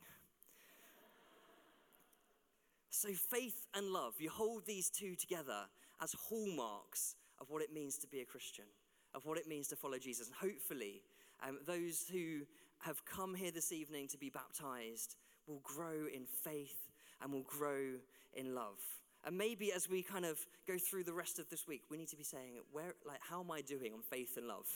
So, 2.90 3.09
faith 3.12 3.66
and 3.75 3.88
love, 3.88 4.14
you 4.18 4.31
hold 4.31 4.64
these 4.64 4.88
two 4.88 5.14
together 5.16 5.66
as 6.03 6.14
hallmarks 6.29 7.14
of 7.40 7.51
what 7.51 7.62
it 7.62 7.72
means 7.72 7.99
to 7.99 8.07
be 8.07 8.20
a 8.20 8.25
Christian, 8.25 8.64
of 9.14 9.27
what 9.27 9.38
it 9.38 9.46
means 9.46 9.68
to 9.68 9.77
follow 9.77 9.99
Jesus. 9.99 10.29
And 10.29 10.37
hopefully, 10.37 11.03
um, 11.46 11.59
those 11.66 12.07
who 12.11 12.46
have 12.87 13.05
come 13.05 13.35
here 13.35 13.51
this 13.51 13.72
evening 13.72 14.07
to 14.07 14.16
be 14.16 14.31
baptized 14.31 15.16
will 15.49 15.61
grow 15.64 16.07
in 16.07 16.25
faith 16.25 16.88
and 17.20 17.33
will 17.33 17.42
grow 17.42 17.94
in 18.35 18.55
love. 18.55 18.79
And 19.25 19.37
maybe 19.37 19.72
as 19.72 19.90
we 19.90 20.03
kind 20.03 20.25
of 20.25 20.38
go 20.68 20.77
through 20.79 21.03
the 21.03 21.12
rest 21.12 21.40
of 21.40 21.51
this 21.51 21.66
week, 21.66 21.83
we 21.90 21.96
need 21.96 22.07
to 22.09 22.16
be 22.16 22.22
saying, 22.22 22.61
where, 22.70 22.94
like, 23.05 23.18
how 23.29 23.40
am 23.40 23.51
I 23.51 23.61
doing 23.61 23.92
on 23.92 24.03
faith 24.03 24.37
and 24.37 24.46
love? 24.46 24.68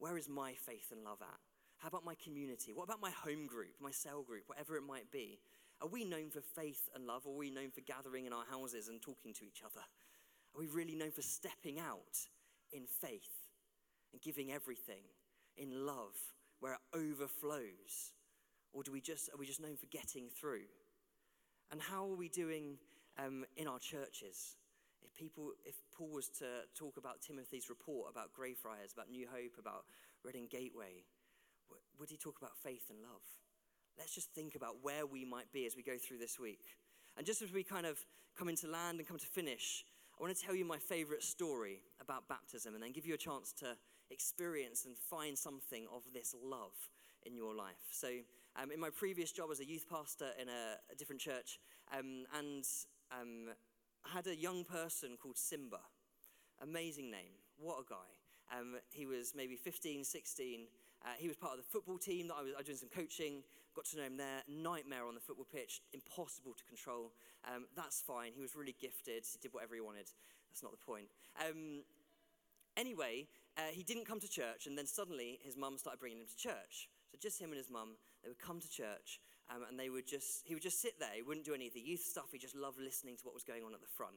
Where 0.00 0.18
is 0.18 0.28
my 0.28 0.54
faith 0.54 0.88
and 0.90 1.04
love 1.04 1.18
at? 1.22 1.38
How 1.78 1.86
about 1.86 2.04
my 2.04 2.16
community? 2.16 2.72
What 2.72 2.84
about 2.84 3.00
my 3.00 3.10
home 3.10 3.46
group, 3.46 3.74
my 3.80 3.92
cell 3.92 4.22
group, 4.22 4.42
whatever 4.48 4.76
it 4.76 4.82
might 4.82 5.12
be? 5.12 5.38
Are 5.80 5.88
we 5.88 6.04
known 6.04 6.30
for 6.30 6.40
faith 6.40 6.88
and 6.96 7.06
love? 7.06 7.26
Or 7.26 7.34
are 7.34 7.38
we 7.38 7.50
known 7.50 7.70
for 7.70 7.80
gathering 7.82 8.26
in 8.26 8.32
our 8.32 8.44
houses 8.50 8.88
and 8.88 9.00
talking 9.00 9.32
to 9.34 9.44
each 9.44 9.62
other? 9.64 9.84
Are 10.54 10.60
we 10.60 10.66
really 10.66 10.96
known 10.96 11.12
for 11.12 11.22
stepping 11.22 11.78
out 11.78 12.26
in 12.72 12.86
faith 12.86 13.46
and 14.12 14.20
giving 14.20 14.50
everything 14.50 15.04
in 15.56 15.86
love 15.86 16.16
where 16.60 16.74
it 16.74 16.80
overflows? 16.94 18.12
Or 18.72 18.82
do 18.82 18.92
we 18.92 19.00
just, 19.00 19.28
are 19.30 19.38
we 19.38 19.46
just 19.46 19.60
known 19.60 19.76
for 19.76 19.86
getting 19.86 20.28
through? 20.28 20.68
And 21.72 21.80
how 21.80 22.04
are 22.04 22.16
we 22.16 22.28
doing 22.28 22.78
um, 23.18 23.44
in 23.56 23.66
our 23.66 23.78
churches? 23.78 24.56
If 25.02 25.14
people, 25.14 25.52
if 25.64 25.76
Paul 25.96 26.10
was 26.12 26.28
to 26.38 26.46
talk 26.74 26.96
about 26.96 27.20
Timothy's 27.20 27.68
report 27.68 28.10
about 28.10 28.32
Greyfriars, 28.32 28.92
about 28.92 29.10
New 29.10 29.26
Hope, 29.26 29.58
about 29.58 29.84
Reading 30.24 30.46
Gateway, 30.48 31.04
would 31.98 32.10
he 32.10 32.16
talk 32.16 32.36
about 32.38 32.56
faith 32.56 32.84
and 32.90 33.00
love? 33.02 33.22
let's 34.00 34.14
just 34.14 34.32
think 34.32 34.54
about 34.54 34.76
where 34.82 35.04
we 35.04 35.26
might 35.26 35.52
be 35.52 35.66
as 35.66 35.76
we 35.76 35.82
go 35.82 35.98
through 35.98 36.16
this 36.16 36.40
week. 36.40 36.64
And 37.18 37.26
just 37.26 37.42
as 37.42 37.52
we 37.52 37.62
kind 37.62 37.84
of 37.84 37.98
come 38.36 38.48
into 38.48 38.66
land 38.66 38.98
and 38.98 39.06
come 39.06 39.18
to 39.18 39.26
finish, 39.26 39.84
I 40.18 40.22
want 40.22 40.34
to 40.34 40.42
tell 40.42 40.54
you 40.54 40.64
my 40.64 40.78
favorite 40.78 41.22
story 41.22 41.82
about 42.00 42.26
baptism 42.26 42.74
and 42.74 42.82
then 42.82 42.92
give 42.92 43.06
you 43.06 43.12
a 43.12 43.18
chance 43.18 43.52
to 43.60 43.76
experience 44.10 44.84
and 44.84 44.96
find 44.96 45.36
something 45.36 45.86
of 45.94 46.02
this 46.12 46.34
love 46.42 46.74
in 47.24 47.36
your 47.36 47.54
life. 47.54 47.80
So, 47.90 48.08
um, 48.60 48.70
in 48.72 48.80
my 48.80 48.90
previous 48.90 49.30
job 49.30 49.48
as 49.52 49.60
a 49.60 49.64
youth 49.64 49.86
pastor 49.88 50.30
in 50.40 50.48
a, 50.48 50.92
a 50.92 50.94
different 50.96 51.20
church, 51.20 51.60
um, 51.96 52.24
and 52.36 52.64
um, 53.12 53.54
I 54.04 54.16
had 54.16 54.26
a 54.26 54.34
young 54.34 54.64
person 54.64 55.16
called 55.20 55.38
Simba. 55.38 55.80
Amazing 56.62 57.10
name. 57.10 57.38
What 57.58 57.78
a 57.80 57.84
guy. 57.88 58.58
Um, 58.58 58.76
he 58.90 59.06
was 59.06 59.32
maybe 59.36 59.56
15, 59.56 60.04
16. 60.04 60.66
Uh, 61.02 61.08
he 61.18 61.28
was 61.28 61.36
part 61.36 61.52
of 61.52 61.58
the 61.58 61.70
football 61.70 61.98
team 61.98 62.28
that 62.28 62.34
I 62.34 62.42
was, 62.42 62.52
I 62.54 62.58
was 62.58 62.66
doing 62.66 62.78
some 62.78 62.88
coaching. 62.88 63.42
Got 63.74 63.84
to 63.86 63.96
know 63.98 64.02
him 64.04 64.16
there. 64.16 64.42
Nightmare 64.48 65.06
on 65.06 65.14
the 65.14 65.20
football 65.20 65.46
pitch, 65.50 65.80
impossible 65.92 66.52
to 66.54 66.64
control. 66.64 67.12
Um, 67.46 67.66
that's 67.76 68.02
fine. 68.02 68.32
He 68.34 68.42
was 68.42 68.56
really 68.56 68.74
gifted. 68.80 69.24
He 69.24 69.38
did 69.40 69.54
whatever 69.54 69.74
he 69.74 69.80
wanted. 69.80 70.10
That's 70.50 70.62
not 70.62 70.72
the 70.72 70.84
point. 70.84 71.06
Um, 71.38 71.84
anyway, 72.76 73.26
uh, 73.60 73.70
he 73.72 73.82
didn't 73.82 74.06
come 74.06 74.20
to 74.20 74.28
church, 74.28 74.66
and 74.66 74.76
then 74.76 74.86
suddenly 74.86 75.38
his 75.42 75.56
mum 75.56 75.76
started 75.76 76.00
bringing 76.00 76.20
him 76.20 76.26
to 76.26 76.36
church. 76.36 76.88
So 77.12 77.18
just 77.20 77.40
him 77.40 77.50
and 77.50 77.58
his 77.58 77.68
mum, 77.68 77.96
they 78.22 78.28
would 78.28 78.38
come 78.38 78.60
to 78.60 78.70
church, 78.70 79.20
um, 79.52 79.62
and 79.68 79.78
they 79.78 79.90
would 79.90 80.06
just 80.06 80.46
he 80.46 80.54
would 80.54 80.62
just 80.62 80.80
sit 80.80 80.98
there. 80.98 81.12
He 81.14 81.22
wouldn't 81.22 81.44
do 81.44 81.54
any 81.54 81.66
of 81.66 81.74
the 81.74 81.80
youth 81.80 82.00
stuff. 82.00 82.32
He 82.32 82.38
just 82.38 82.56
loved 82.56 82.78
listening 82.80 83.16
to 83.18 83.24
what 83.24 83.34
was 83.34 83.44
going 83.44 83.64
on 83.64 83.74
at 83.74 83.80
the 83.80 83.92
front 83.92 84.16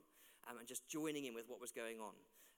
um, 0.49 0.57
and 0.57 0.67
just 0.67 0.87
joining 0.87 1.25
in 1.25 1.33
with 1.33 1.45
what 1.47 1.59
was 1.59 1.71
going 1.71 1.99
on. 1.99 2.13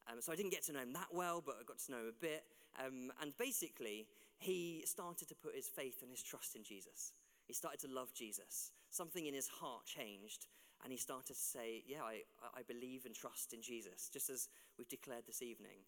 Um, 0.07 0.21
so 0.21 0.31
I 0.31 0.35
didn't 0.35 0.51
get 0.51 0.63
to 0.65 0.73
know 0.73 0.81
him 0.81 0.93
that 0.93 1.09
well, 1.11 1.41
but 1.43 1.55
I 1.59 1.63
got 1.63 1.79
to 1.79 1.91
know 1.91 1.99
him 1.99 2.13
a 2.13 2.21
bit. 2.21 2.43
Um, 2.77 3.11
and 3.21 3.35
basically, 3.37 4.05
he 4.37 4.83
started 4.85 5.27
to 5.29 5.35
put 5.35 5.55
his 5.55 5.67
faith 5.67 6.01
and 6.01 6.11
his 6.11 6.21
trust 6.21 6.55
in 6.55 6.63
Jesus. 6.63 7.13
He 7.47 7.53
started 7.53 7.79
to 7.81 7.87
love 7.87 8.13
Jesus. 8.13 8.71
Something 8.91 9.25
in 9.25 9.33
his 9.33 9.47
heart 9.47 9.85
changed, 9.85 10.47
and 10.83 10.91
he 10.91 10.97
started 10.97 11.33
to 11.33 11.39
say, 11.39 11.83
Yeah, 11.87 12.03
I, 12.03 12.21
I 12.53 12.61
believe 12.67 13.05
and 13.05 13.15
trust 13.15 13.53
in 13.53 13.61
Jesus, 13.61 14.09
just 14.11 14.29
as 14.29 14.49
we've 14.77 14.89
declared 14.89 15.23
this 15.25 15.41
evening. 15.41 15.79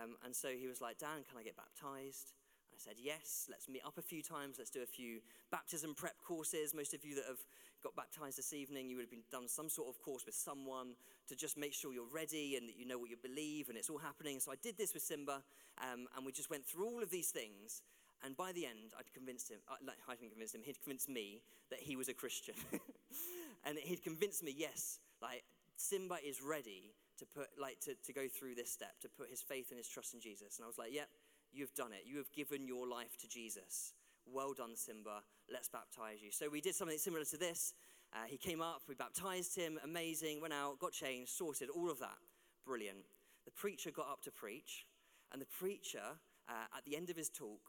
Um, 0.00 0.16
and 0.24 0.34
so 0.34 0.48
he 0.48 0.66
was 0.66 0.80
like, 0.80 0.98
Dan, 0.98 1.26
can 1.28 1.38
I 1.38 1.42
get 1.42 1.56
baptized? 1.56 2.32
I 2.78 2.78
said, 2.78 2.94
Yes, 2.98 3.48
let's 3.50 3.68
meet 3.68 3.82
up 3.84 3.98
a 3.98 4.02
few 4.02 4.22
times. 4.22 4.56
Let's 4.58 4.70
do 4.70 4.82
a 4.82 4.86
few 4.86 5.18
baptism 5.50 5.94
prep 5.94 6.14
courses. 6.22 6.74
Most 6.74 6.94
of 6.94 7.04
you 7.04 7.16
that 7.16 7.24
have 7.26 7.42
got 7.82 7.96
baptized 7.96 8.38
this 8.38 8.52
evening, 8.52 8.88
you 8.88 8.96
would 8.96 9.02
have 9.02 9.10
been 9.10 9.26
done 9.32 9.48
some 9.48 9.68
sort 9.68 9.88
of 9.88 10.00
course 10.00 10.24
with 10.26 10.34
someone 10.34 10.94
to 11.28 11.34
just 11.34 11.58
make 11.58 11.74
sure 11.74 11.92
you're 11.92 12.12
ready 12.12 12.56
and 12.56 12.68
that 12.68 12.78
you 12.78 12.86
know 12.86 12.98
what 12.98 13.10
you 13.10 13.16
believe 13.20 13.68
and 13.68 13.76
it's 13.76 13.90
all 13.90 13.98
happening. 13.98 14.38
So 14.38 14.52
I 14.52 14.56
did 14.62 14.78
this 14.78 14.94
with 14.94 15.02
Simba, 15.02 15.42
um, 15.82 16.06
and 16.16 16.24
we 16.24 16.32
just 16.32 16.50
went 16.50 16.64
through 16.64 16.86
all 16.86 17.02
of 17.02 17.10
these 17.10 17.30
things. 17.30 17.82
And 18.24 18.36
by 18.36 18.52
the 18.52 18.66
end, 18.66 18.94
I'd 18.98 19.12
convinced 19.12 19.50
him, 19.50 19.58
I, 19.68 19.74
I 20.08 20.14
didn't 20.14 20.30
convince 20.30 20.54
him, 20.54 20.62
he'd 20.64 20.80
convinced 20.82 21.08
me 21.08 21.42
that 21.70 21.80
he 21.80 21.96
was 21.96 22.08
a 22.08 22.14
Christian. 22.14 22.54
and 23.64 23.78
he'd 23.78 24.02
convinced 24.02 24.42
me, 24.42 24.54
yes, 24.56 24.98
like 25.20 25.44
Simba 25.76 26.16
is 26.24 26.42
ready 26.42 26.94
to 27.18 27.26
put, 27.26 27.48
like, 27.60 27.80
to, 27.80 27.94
to 28.04 28.12
go 28.12 28.28
through 28.28 28.54
this 28.54 28.70
step, 28.70 29.00
to 29.02 29.08
put 29.08 29.30
his 29.30 29.42
faith 29.42 29.70
and 29.70 29.78
his 29.78 29.88
trust 29.88 30.14
in 30.14 30.20
Jesus. 30.20 30.56
And 30.56 30.64
I 30.64 30.68
was 30.68 30.78
like, 30.78 30.92
yep, 30.92 31.08
you've 31.52 31.74
done 31.74 31.92
it. 31.92 32.04
You 32.06 32.18
have 32.18 32.32
given 32.32 32.66
your 32.66 32.86
life 32.88 33.16
to 33.20 33.28
Jesus. 33.28 33.92
Well 34.26 34.52
done, 34.52 34.76
Simba. 34.76 35.22
Let's 35.50 35.68
baptize 35.68 36.22
you. 36.22 36.30
So 36.30 36.48
we 36.48 36.60
did 36.60 36.74
something 36.74 36.98
similar 36.98 37.24
to 37.24 37.36
this. 37.36 37.74
Uh, 38.12 38.24
he 38.26 38.38
came 38.38 38.62
up, 38.62 38.82
we 38.88 38.94
baptized 38.94 39.54
him, 39.54 39.78
amazing, 39.84 40.40
went 40.40 40.54
out, 40.54 40.78
got 40.78 40.92
changed, 40.92 41.30
sorted, 41.30 41.68
all 41.68 41.90
of 41.90 41.98
that. 41.98 42.16
Brilliant. 42.64 43.04
The 43.44 43.50
preacher 43.50 43.90
got 43.90 44.08
up 44.08 44.22
to 44.22 44.30
preach, 44.30 44.86
and 45.32 45.40
the 45.40 45.46
preacher, 45.46 46.16
uh, 46.48 46.76
at 46.76 46.84
the 46.86 46.96
end 46.96 47.10
of 47.10 47.16
his 47.16 47.28
talk, 47.28 47.60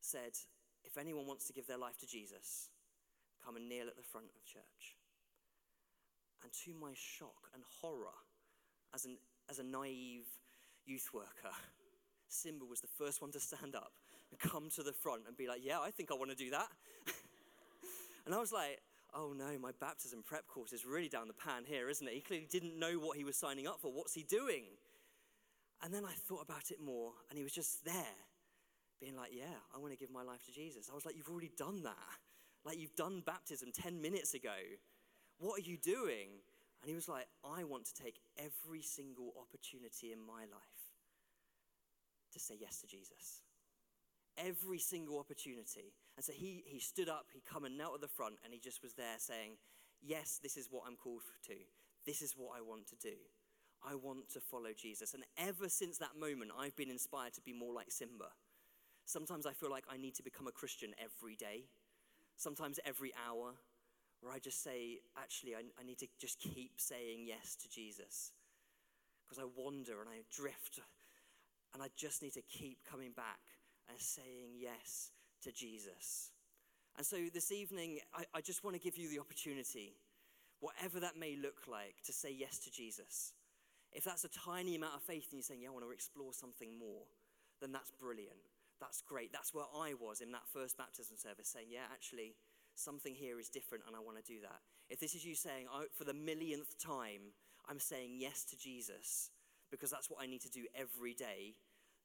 said, 0.00 0.32
If 0.84 0.96
anyone 0.96 1.26
wants 1.26 1.46
to 1.46 1.52
give 1.52 1.66
their 1.66 1.78
life 1.78 1.98
to 2.00 2.06
Jesus, 2.06 2.70
come 3.44 3.56
and 3.56 3.68
kneel 3.68 3.88
at 3.88 3.96
the 3.96 4.02
front 4.02 4.28
of 4.34 4.44
church. 4.44 4.96
And 6.42 6.52
to 6.64 6.74
my 6.74 6.92
shock 6.94 7.48
and 7.54 7.62
horror, 7.80 8.16
as, 8.94 9.04
an, 9.04 9.16
as 9.50 9.58
a 9.58 9.64
naive 9.64 10.26
youth 10.84 11.08
worker, 11.12 11.54
Simba 12.28 12.64
was 12.64 12.80
the 12.80 12.88
first 12.88 13.20
one 13.20 13.30
to 13.32 13.40
stand 13.40 13.74
up 13.74 13.92
and 14.30 14.40
come 14.40 14.68
to 14.70 14.82
the 14.82 14.92
front 14.92 15.22
and 15.28 15.36
be 15.36 15.46
like, 15.46 15.60
Yeah, 15.62 15.80
I 15.80 15.90
think 15.90 16.10
I 16.10 16.14
want 16.14 16.30
to 16.30 16.36
do 16.36 16.50
that. 16.50 16.68
and 18.26 18.34
I 18.34 18.38
was 18.38 18.52
like, 18.52 18.80
Oh 19.14 19.34
no, 19.36 19.58
my 19.58 19.70
baptism 19.80 20.22
prep 20.24 20.46
course 20.46 20.72
is 20.72 20.86
really 20.86 21.08
down 21.08 21.28
the 21.28 21.34
pan 21.34 21.64
here, 21.66 21.88
isn't 21.90 22.06
it? 22.06 22.14
He 22.14 22.20
clearly 22.20 22.48
didn't 22.50 22.78
know 22.78 22.94
what 22.94 23.16
he 23.16 23.24
was 23.24 23.36
signing 23.36 23.66
up 23.66 23.80
for. 23.80 23.92
What's 23.92 24.14
he 24.14 24.22
doing? 24.22 24.64
And 25.82 25.92
then 25.92 26.04
I 26.04 26.12
thought 26.12 26.42
about 26.42 26.70
it 26.70 26.80
more, 26.80 27.12
and 27.28 27.36
he 27.36 27.42
was 27.42 27.52
just 27.52 27.84
there, 27.84 28.16
being 29.00 29.16
like, 29.16 29.30
Yeah, 29.32 29.58
I 29.74 29.78
want 29.78 29.92
to 29.92 29.98
give 29.98 30.10
my 30.10 30.22
life 30.22 30.44
to 30.46 30.52
Jesus. 30.52 30.88
I 30.90 30.94
was 30.94 31.04
like, 31.04 31.16
You've 31.16 31.28
already 31.28 31.50
done 31.56 31.82
that. 31.82 32.18
Like, 32.64 32.78
you've 32.78 32.94
done 32.94 33.22
baptism 33.26 33.70
10 33.74 34.00
minutes 34.00 34.34
ago. 34.34 34.54
What 35.38 35.58
are 35.58 35.62
you 35.62 35.76
doing? 35.76 36.28
And 36.82 36.88
he 36.88 36.94
was 36.96 37.08
like, 37.08 37.28
I 37.44 37.62
want 37.62 37.86
to 37.86 37.94
take 37.94 38.18
every 38.36 38.82
single 38.82 39.32
opportunity 39.38 40.12
in 40.12 40.18
my 40.18 40.42
life 40.50 40.82
to 42.32 42.40
say 42.40 42.56
yes 42.60 42.80
to 42.80 42.88
Jesus. 42.88 43.42
Every 44.36 44.78
single 44.78 45.18
opportunity. 45.18 45.94
And 46.16 46.24
so 46.24 46.32
he, 46.32 46.64
he 46.66 46.80
stood 46.80 47.08
up, 47.08 47.26
he 47.32 47.40
come 47.48 47.64
and 47.64 47.78
knelt 47.78 47.94
at 47.94 48.00
the 48.00 48.08
front, 48.08 48.36
and 48.42 48.52
he 48.52 48.58
just 48.58 48.82
was 48.82 48.94
there 48.94 49.16
saying, 49.18 49.52
Yes, 50.04 50.40
this 50.42 50.56
is 50.56 50.66
what 50.68 50.82
I'm 50.88 50.96
called 50.96 51.22
to. 51.46 51.54
This 52.04 52.22
is 52.22 52.34
what 52.36 52.58
I 52.58 52.60
want 52.60 52.88
to 52.88 52.96
do. 52.96 53.14
I 53.86 53.94
want 53.94 54.28
to 54.30 54.40
follow 54.40 54.70
Jesus. 54.76 55.14
And 55.14 55.22
ever 55.38 55.68
since 55.68 55.98
that 55.98 56.18
moment, 56.18 56.50
I've 56.58 56.74
been 56.74 56.90
inspired 56.90 57.34
to 57.34 57.40
be 57.40 57.52
more 57.52 57.72
like 57.72 57.92
Simba. 57.92 58.30
Sometimes 59.04 59.46
I 59.46 59.52
feel 59.52 59.70
like 59.70 59.84
I 59.88 59.96
need 59.96 60.16
to 60.16 60.22
become 60.24 60.48
a 60.48 60.52
Christian 60.52 60.92
every 60.98 61.36
day, 61.36 61.66
sometimes 62.36 62.80
every 62.84 63.12
hour, 63.28 63.54
where 64.22 64.32
I 64.32 64.38
just 64.38 64.62
say, 64.62 65.00
actually, 65.18 65.54
I, 65.54 65.62
I 65.78 65.84
need 65.84 65.98
to 65.98 66.06
just 66.18 66.38
keep 66.38 66.78
saying 66.78 67.26
yes 67.26 67.56
to 67.56 67.68
Jesus. 67.68 68.30
Because 69.26 69.42
I 69.42 69.48
wander 69.56 70.00
and 70.00 70.08
I 70.08 70.22
drift 70.34 70.78
and 71.74 71.82
I 71.82 71.88
just 71.96 72.22
need 72.22 72.34
to 72.34 72.42
keep 72.42 72.78
coming 72.88 73.10
back 73.16 73.40
and 73.88 73.98
saying 73.98 74.54
yes 74.58 75.10
to 75.42 75.52
Jesus. 75.52 76.30
And 76.96 77.04
so 77.04 77.16
this 77.32 77.50
evening, 77.50 77.98
I, 78.14 78.24
I 78.34 78.40
just 78.40 78.62
want 78.62 78.76
to 78.76 78.82
give 78.82 78.96
you 78.96 79.08
the 79.08 79.18
opportunity, 79.18 79.96
whatever 80.60 81.00
that 81.00 81.18
may 81.18 81.36
look 81.36 81.66
like, 81.66 81.96
to 82.06 82.12
say 82.12 82.32
yes 82.32 82.58
to 82.60 82.70
Jesus. 82.70 83.32
If 83.92 84.04
that's 84.04 84.24
a 84.24 84.28
tiny 84.28 84.76
amount 84.76 84.94
of 84.94 85.02
faith 85.02 85.28
and 85.32 85.38
you're 85.38 85.42
saying, 85.42 85.62
yeah, 85.62 85.68
I 85.68 85.72
want 85.72 85.84
to 85.84 85.90
explore 85.90 86.32
something 86.32 86.78
more, 86.78 87.02
then 87.60 87.72
that's 87.72 87.90
brilliant. 87.98 88.38
That's 88.80 89.02
great. 89.02 89.32
That's 89.32 89.54
where 89.54 89.66
I 89.74 89.94
was 89.98 90.20
in 90.20 90.32
that 90.32 90.46
first 90.52 90.76
baptism 90.76 91.16
service, 91.16 91.48
saying, 91.48 91.68
yeah, 91.70 91.88
actually, 91.92 92.34
something 92.74 93.14
here 93.14 93.38
is 93.38 93.48
different 93.48 93.84
and 93.86 93.96
I 93.96 94.00
want 94.00 94.16
to 94.16 94.32
do 94.32 94.40
that. 94.42 94.60
If 94.88 95.00
this 95.00 95.14
is 95.14 95.24
you 95.24 95.34
saying, 95.34 95.66
oh, 95.72 95.84
for 95.96 96.04
the 96.04 96.14
millionth 96.14 96.78
time, 96.78 97.32
I'm 97.68 97.80
saying 97.80 98.16
yes 98.16 98.44
to 98.50 98.56
Jesus, 98.56 99.30
because 99.70 99.90
that's 99.90 100.10
what 100.10 100.22
I 100.22 100.26
need 100.26 100.42
to 100.42 100.50
do 100.50 100.66
every 100.74 101.14
day, 101.14 101.54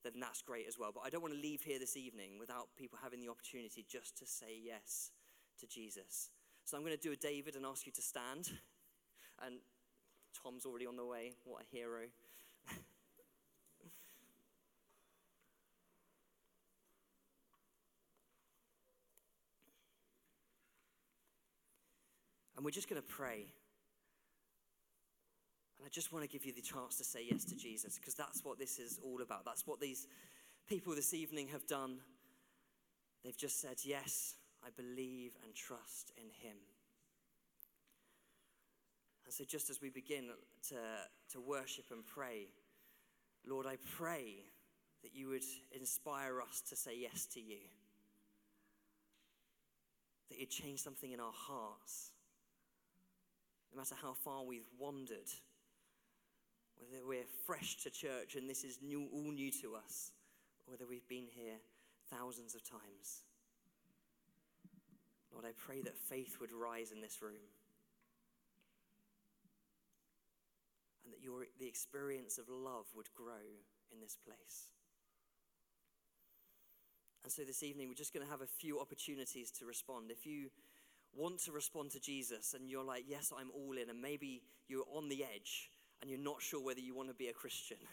then 0.04 0.14
that's 0.20 0.42
great 0.42 0.68
as 0.68 0.78
well. 0.80 0.92
But 0.94 1.04
I 1.06 1.10
don't 1.10 1.22
want 1.22 1.34
to 1.34 1.40
leave 1.40 1.62
here 1.62 1.80
this 1.80 1.98
evening 1.98 2.40
without 2.40 2.68
people 2.78 3.00
having 3.02 3.20
the 3.20 3.30
opportunity 3.30 3.86
just 3.90 4.18
to 4.20 4.26
say 4.26 4.58
yes 4.64 5.12
to 5.60 5.68
Jesus. 5.68 6.30
So 6.64 6.78
I'm 6.78 6.84
going 6.84 6.96
to 6.96 7.02
do 7.02 7.12
a 7.12 7.16
David 7.16 7.56
and 7.56 7.66
ask 7.66 7.86
you 7.86 7.92
to 7.94 8.02
stand. 8.02 8.50
And 9.46 9.60
Tom's 10.34 10.66
already 10.66 10.88
on 10.88 10.96
the 10.96 11.06
way. 11.06 11.34
What 11.44 11.62
a 11.62 11.66
hero. 11.76 12.06
and 22.58 22.66
we're 22.66 22.72
just 22.72 22.90
going 22.90 23.02
to 23.02 23.08
pray. 23.08 23.46
And 25.78 25.86
I 25.86 25.90
just 25.90 26.12
want 26.12 26.26
to 26.26 26.30
give 26.30 26.44
you 26.44 26.52
the 26.52 26.62
chance 26.62 26.98
to 26.98 27.04
say 27.04 27.20
yes 27.30 27.46
to 27.46 27.56
Jesus 27.56 28.00
because 28.00 28.16
that's 28.16 28.44
what 28.44 28.58
this 28.58 28.80
is 28.80 29.00
all 29.06 29.22
about. 29.22 29.46
That's 29.46 29.68
what 29.68 29.80
these 29.80 30.08
people 30.68 30.96
this 30.96 31.14
evening 31.14 31.50
have 31.50 31.68
done. 31.68 32.00
They've 33.24 33.38
just 33.38 33.62
said, 33.62 33.78
Yes, 33.84 34.34
I 34.66 34.70
believe 34.76 35.34
and 35.44 35.54
trust 35.54 36.12
in 36.18 36.26
Him. 36.48 36.58
And 39.26 39.34
so, 39.34 39.44
just 39.44 39.70
as 39.70 39.82
we 39.82 39.90
begin 39.90 40.30
to, 40.70 40.76
to 41.34 41.40
worship 41.40 41.86
and 41.92 42.06
pray, 42.06 42.48
Lord, 43.46 43.68
I 43.68 43.76
pray 43.98 44.46
that 45.04 45.14
you 45.14 45.30
would 45.30 45.44
inspire 45.72 46.42
us 46.42 46.62
to 46.70 46.76
say 46.76 46.98
yes 47.00 47.28
to 47.34 47.40
you. 47.40 47.60
That 50.30 50.40
you'd 50.40 50.50
change 50.50 50.80
something 50.80 51.12
in 51.12 51.20
our 51.20 51.34
hearts. 51.34 52.12
No 53.78 53.82
matter 53.82 53.96
how 54.02 54.14
far 54.14 54.44
we've 54.44 54.66
wandered, 54.80 55.30
whether 56.80 57.06
we're 57.06 57.30
fresh 57.46 57.78
to 57.84 57.92
church 57.92 58.36
and 58.36 58.50
this 58.50 58.64
is 58.64 58.80
new, 58.82 59.08
all 59.14 59.32
new 59.32 59.52
to 59.62 59.76
us, 59.76 60.14
or 60.66 60.72
whether 60.72 60.88
we've 60.90 61.08
been 61.08 61.28
here 61.30 61.54
thousands 62.10 62.56
of 62.56 62.64
times. 62.68 63.22
Lord, 65.32 65.46
I 65.46 65.52
pray 65.56 65.82
that 65.82 65.96
faith 65.96 66.38
would 66.42 66.52
rise 66.52 66.92
in 66.92 67.02
this 67.02 67.22
room. 67.22 67.46
And 71.06 71.14
that 71.14 71.24
your, 71.24 71.46
the 71.60 71.68
experience 71.68 72.40
of 72.40 72.50
love 72.50 72.88
would 72.96 73.14
grow 73.14 73.46
in 73.94 74.02
this 74.02 74.18
place. 74.26 74.72
And 77.24 77.32
so 77.32 77.44
this 77.44 77.62
evening, 77.62 77.90
we're 77.90 77.94
just 77.94 78.12
going 78.12 78.26
to 78.26 78.32
have 78.32 78.42
a 78.42 78.48
few 78.48 78.80
opportunities 78.80 79.52
to 79.52 79.68
respond. 79.68 80.10
If 80.10 80.26
you 80.26 80.50
want 81.18 81.40
to 81.46 81.52
respond 81.52 81.92
to 81.92 82.00
Jesus 82.00 82.54
and 82.54 82.70
you're 82.70 82.84
like, 82.84 83.06
yes, 83.08 83.34
I'm 83.38 83.50
all 83.54 83.78
in, 83.78 83.90
and 83.90 84.00
maybe 84.00 84.44
you're 84.68 84.86
on 84.94 85.10
the 85.10 85.24
edge 85.24 85.72
and 86.02 86.10
you're 86.10 86.20
not 86.20 86.42
sure 86.42 86.64
whether 86.64 86.80
you 86.80 86.96
want 86.96 87.10
to 87.10 87.16
be 87.16 87.28
a 87.28 87.34
Christian. 87.34 87.78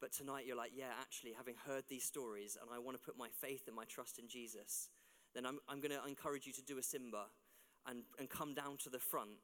But 0.00 0.12
tonight 0.12 0.44
you're 0.46 0.56
like, 0.56 0.72
yeah, 0.76 0.92
actually, 1.00 1.32
having 1.34 1.54
heard 1.66 1.84
these 1.88 2.04
stories 2.04 2.58
and 2.60 2.68
I 2.70 2.78
want 2.78 2.94
to 2.94 3.02
put 3.02 3.16
my 3.16 3.28
faith 3.40 3.62
and 3.68 3.74
my 3.74 3.84
trust 3.84 4.18
in 4.18 4.28
Jesus, 4.28 4.90
then 5.34 5.46
I'm, 5.46 5.60
I'm 5.66 5.80
going 5.80 5.92
to 5.92 6.06
encourage 6.06 6.46
you 6.46 6.52
to 6.54 6.62
do 6.62 6.76
a 6.76 6.82
Simba 6.82 7.24
and, 7.86 8.02
and 8.18 8.28
come 8.28 8.52
down 8.52 8.76
to 8.82 8.90
the 8.90 8.98
front 8.98 9.38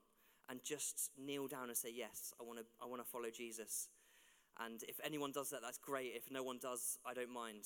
and 0.51 0.63
just 0.63 1.13
kneel 1.17 1.47
down 1.47 1.69
and 1.69 1.77
say, 1.77 1.91
yes, 1.95 2.35
I 2.39 2.45
want 2.45 2.59
to 2.59 2.65
I 2.83 2.87
want 2.87 3.01
to 3.01 3.09
follow 3.09 3.31
Jesus. 3.35 3.89
And 4.59 4.83
if 4.89 5.01
anyone 5.03 5.33
does 5.33 5.49
that, 5.51 5.63
that's 5.63 5.79
great. 5.79 6.13
If 6.15 6.31
no 6.31 6.43
one 6.43 6.59
does, 6.61 6.99
I 7.07 7.15
don't 7.15 7.33
mind. 7.33 7.65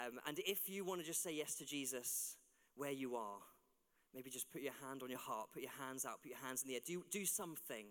Um, 0.00 0.20
and 0.26 0.38
if 0.38 0.70
you 0.70 0.84
want 0.84 1.00
to 1.00 1.06
just 1.06 1.22
say 1.22 1.34
yes 1.34 1.56
to 1.56 1.66
Jesus 1.66 2.36
where 2.76 2.92
you 2.92 3.16
are, 3.16 3.40
maybe 4.14 4.30
just 4.30 4.50
put 4.50 4.62
your 4.62 4.76
hand 4.86 5.02
on 5.02 5.10
your 5.10 5.18
heart, 5.18 5.48
put 5.52 5.62
your 5.62 5.76
hands 5.78 6.04
out, 6.04 6.22
put 6.22 6.30
your 6.30 6.44
hands 6.44 6.62
in 6.62 6.68
the 6.68 6.74
air, 6.74 6.80
do, 6.84 7.04
do 7.10 7.24
something 7.24 7.86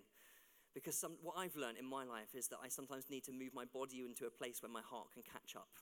because 0.73 0.95
some, 0.95 1.17
what 1.23 1.35
I've 1.37 1.55
learned 1.55 1.77
in 1.77 1.89
my 1.89 2.03
life 2.03 2.35
is 2.35 2.47
that 2.49 2.59
I 2.63 2.67
sometimes 2.67 3.09
need 3.09 3.23
to 3.25 3.31
move 3.31 3.49
my 3.53 3.65
body 3.65 4.05
into 4.05 4.25
a 4.25 4.29
place 4.29 4.61
where 4.61 4.71
my 4.71 4.81
heart 4.81 5.07
can 5.13 5.23
catch 5.23 5.55
up. 5.55 5.73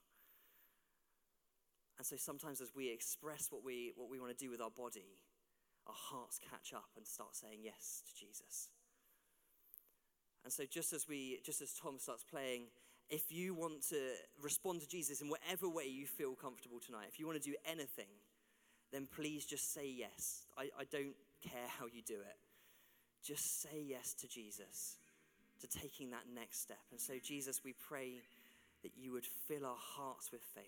And 1.98 2.06
so 2.06 2.16
sometimes 2.18 2.62
as 2.62 2.72
we 2.76 2.90
express 2.90 3.48
what 3.50 3.64
we, 3.64 3.92
what 3.96 4.10
we 4.10 4.20
want 4.20 4.38
to 4.38 4.44
do 4.44 4.50
with 4.50 4.62
our 4.62 4.70
body, 4.70 5.20
our 5.88 5.96
hearts 5.96 6.40
catch 6.40 6.74
up 6.74 6.90
and 6.96 7.06
start 7.06 7.36
saying 7.36 7.60
yes 7.62 8.04
to 8.08 8.16
Jesus. 8.16 8.70
And 10.44 10.54
so 10.54 10.64
just 10.70 10.94
as 10.94 11.08
we 11.08 11.40
just 11.44 11.62
as 11.62 11.74
Tom 11.74 11.98
starts 12.00 12.24
playing, 12.24 12.68
if 13.10 13.32
you 13.32 13.54
want 13.54 13.82
to 13.90 14.14
respond 14.42 14.82
to 14.82 14.88
Jesus 14.88 15.22
in 15.22 15.30
whatever 15.30 15.68
way 15.68 15.86
you 15.86 16.06
feel 16.06 16.36
comfortable 16.36 16.80
tonight, 16.80 17.08
if 17.10 17.20
you 17.20 17.26
want 17.26 17.42
to 17.42 17.50
do 17.50 17.56
anything, 17.66 18.10
then 18.96 19.08
please 19.16 19.46
just 19.46 19.74
say 19.74 19.88
yes. 19.88 20.44
I, 20.58 20.70
I 20.80 20.86
don't 20.90 21.16
care 21.44 21.68
how 21.78 21.86
you 21.86 22.02
do 22.02 22.16
it 22.16 22.38
just 23.26 23.64
say 23.64 23.84
yes 23.84 24.14
to 24.14 24.28
Jesus, 24.28 24.98
to 25.60 25.68
taking 25.68 26.12
that 26.12 26.26
next 26.34 26.62
step. 26.62 26.86
And 26.92 27.00
so, 27.00 27.14
Jesus, 27.22 27.62
we 27.64 27.74
pray 27.74 28.22
that 28.84 28.92
you 28.96 29.12
would 29.14 29.26
fill 29.26 29.66
our 29.66 29.80
hearts 29.80 30.32
with 30.32 30.42
faith, 30.54 30.64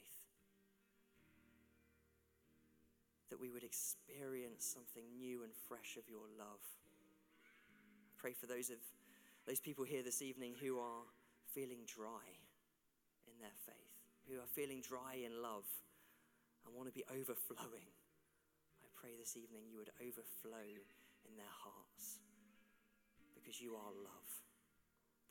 that 3.30 3.40
we 3.40 3.52
would 3.52 3.63
experience 3.63 4.66
something 4.66 5.04
new 5.20 5.44
and 5.44 5.52
fresh 5.68 5.98
of 5.98 6.10
your 6.10 6.26
love. 6.40 6.63
I 7.70 8.20
pray 8.20 8.34
for 8.34 8.48
those 8.48 8.72
of 8.72 8.78
those 9.46 9.60
people 9.60 9.86
here 9.86 10.02
this 10.04 10.22
evening 10.22 10.56
who 10.60 10.80
are 10.80 11.06
feeling 11.54 11.86
dry 11.86 12.26
in 13.28 13.40
their 13.40 13.56
faith, 13.66 13.94
who 14.28 14.40
are 14.40 14.50
feeling 14.56 14.82
dry 14.82 15.20
in 15.24 15.44
love 15.44 15.63
and 16.66 16.76
want 16.76 16.90
to 16.90 16.94
be 16.94 17.06
overflowing. 17.12 17.86
Pray 18.97 19.13
this 19.13 19.38
evening 19.38 19.69
you 19.69 19.77
would 19.77 19.93
overflow 20.01 20.65
in 20.65 21.33
their 21.38 21.53
hearts 21.53 22.17
because 23.38 23.62
you 23.62 23.77
are 23.77 23.93
love. 23.93 24.31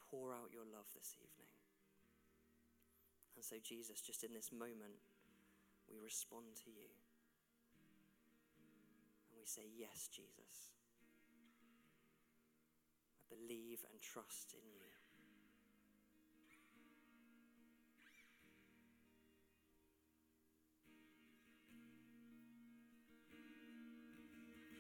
Pour 0.07 0.31
out 0.31 0.55
your 0.55 0.63
love 0.71 0.87
this 0.95 1.19
evening. 1.19 1.51
And 3.35 3.45
so, 3.45 3.59
Jesus, 3.59 4.01
just 4.01 4.23
in 4.23 4.33
this 4.33 4.55
moment, 4.55 5.03
we 5.91 5.99
respond 5.99 6.55
to 6.63 6.71
you. 6.71 6.89
And 9.35 9.37
we 9.43 9.45
say, 9.51 9.67
Yes, 9.75 10.09
Jesus. 10.15 10.73
I 13.19 13.35
believe 13.35 13.83
and 13.91 14.01
trust 14.01 14.55
in 14.55 14.65
you. 14.71 14.96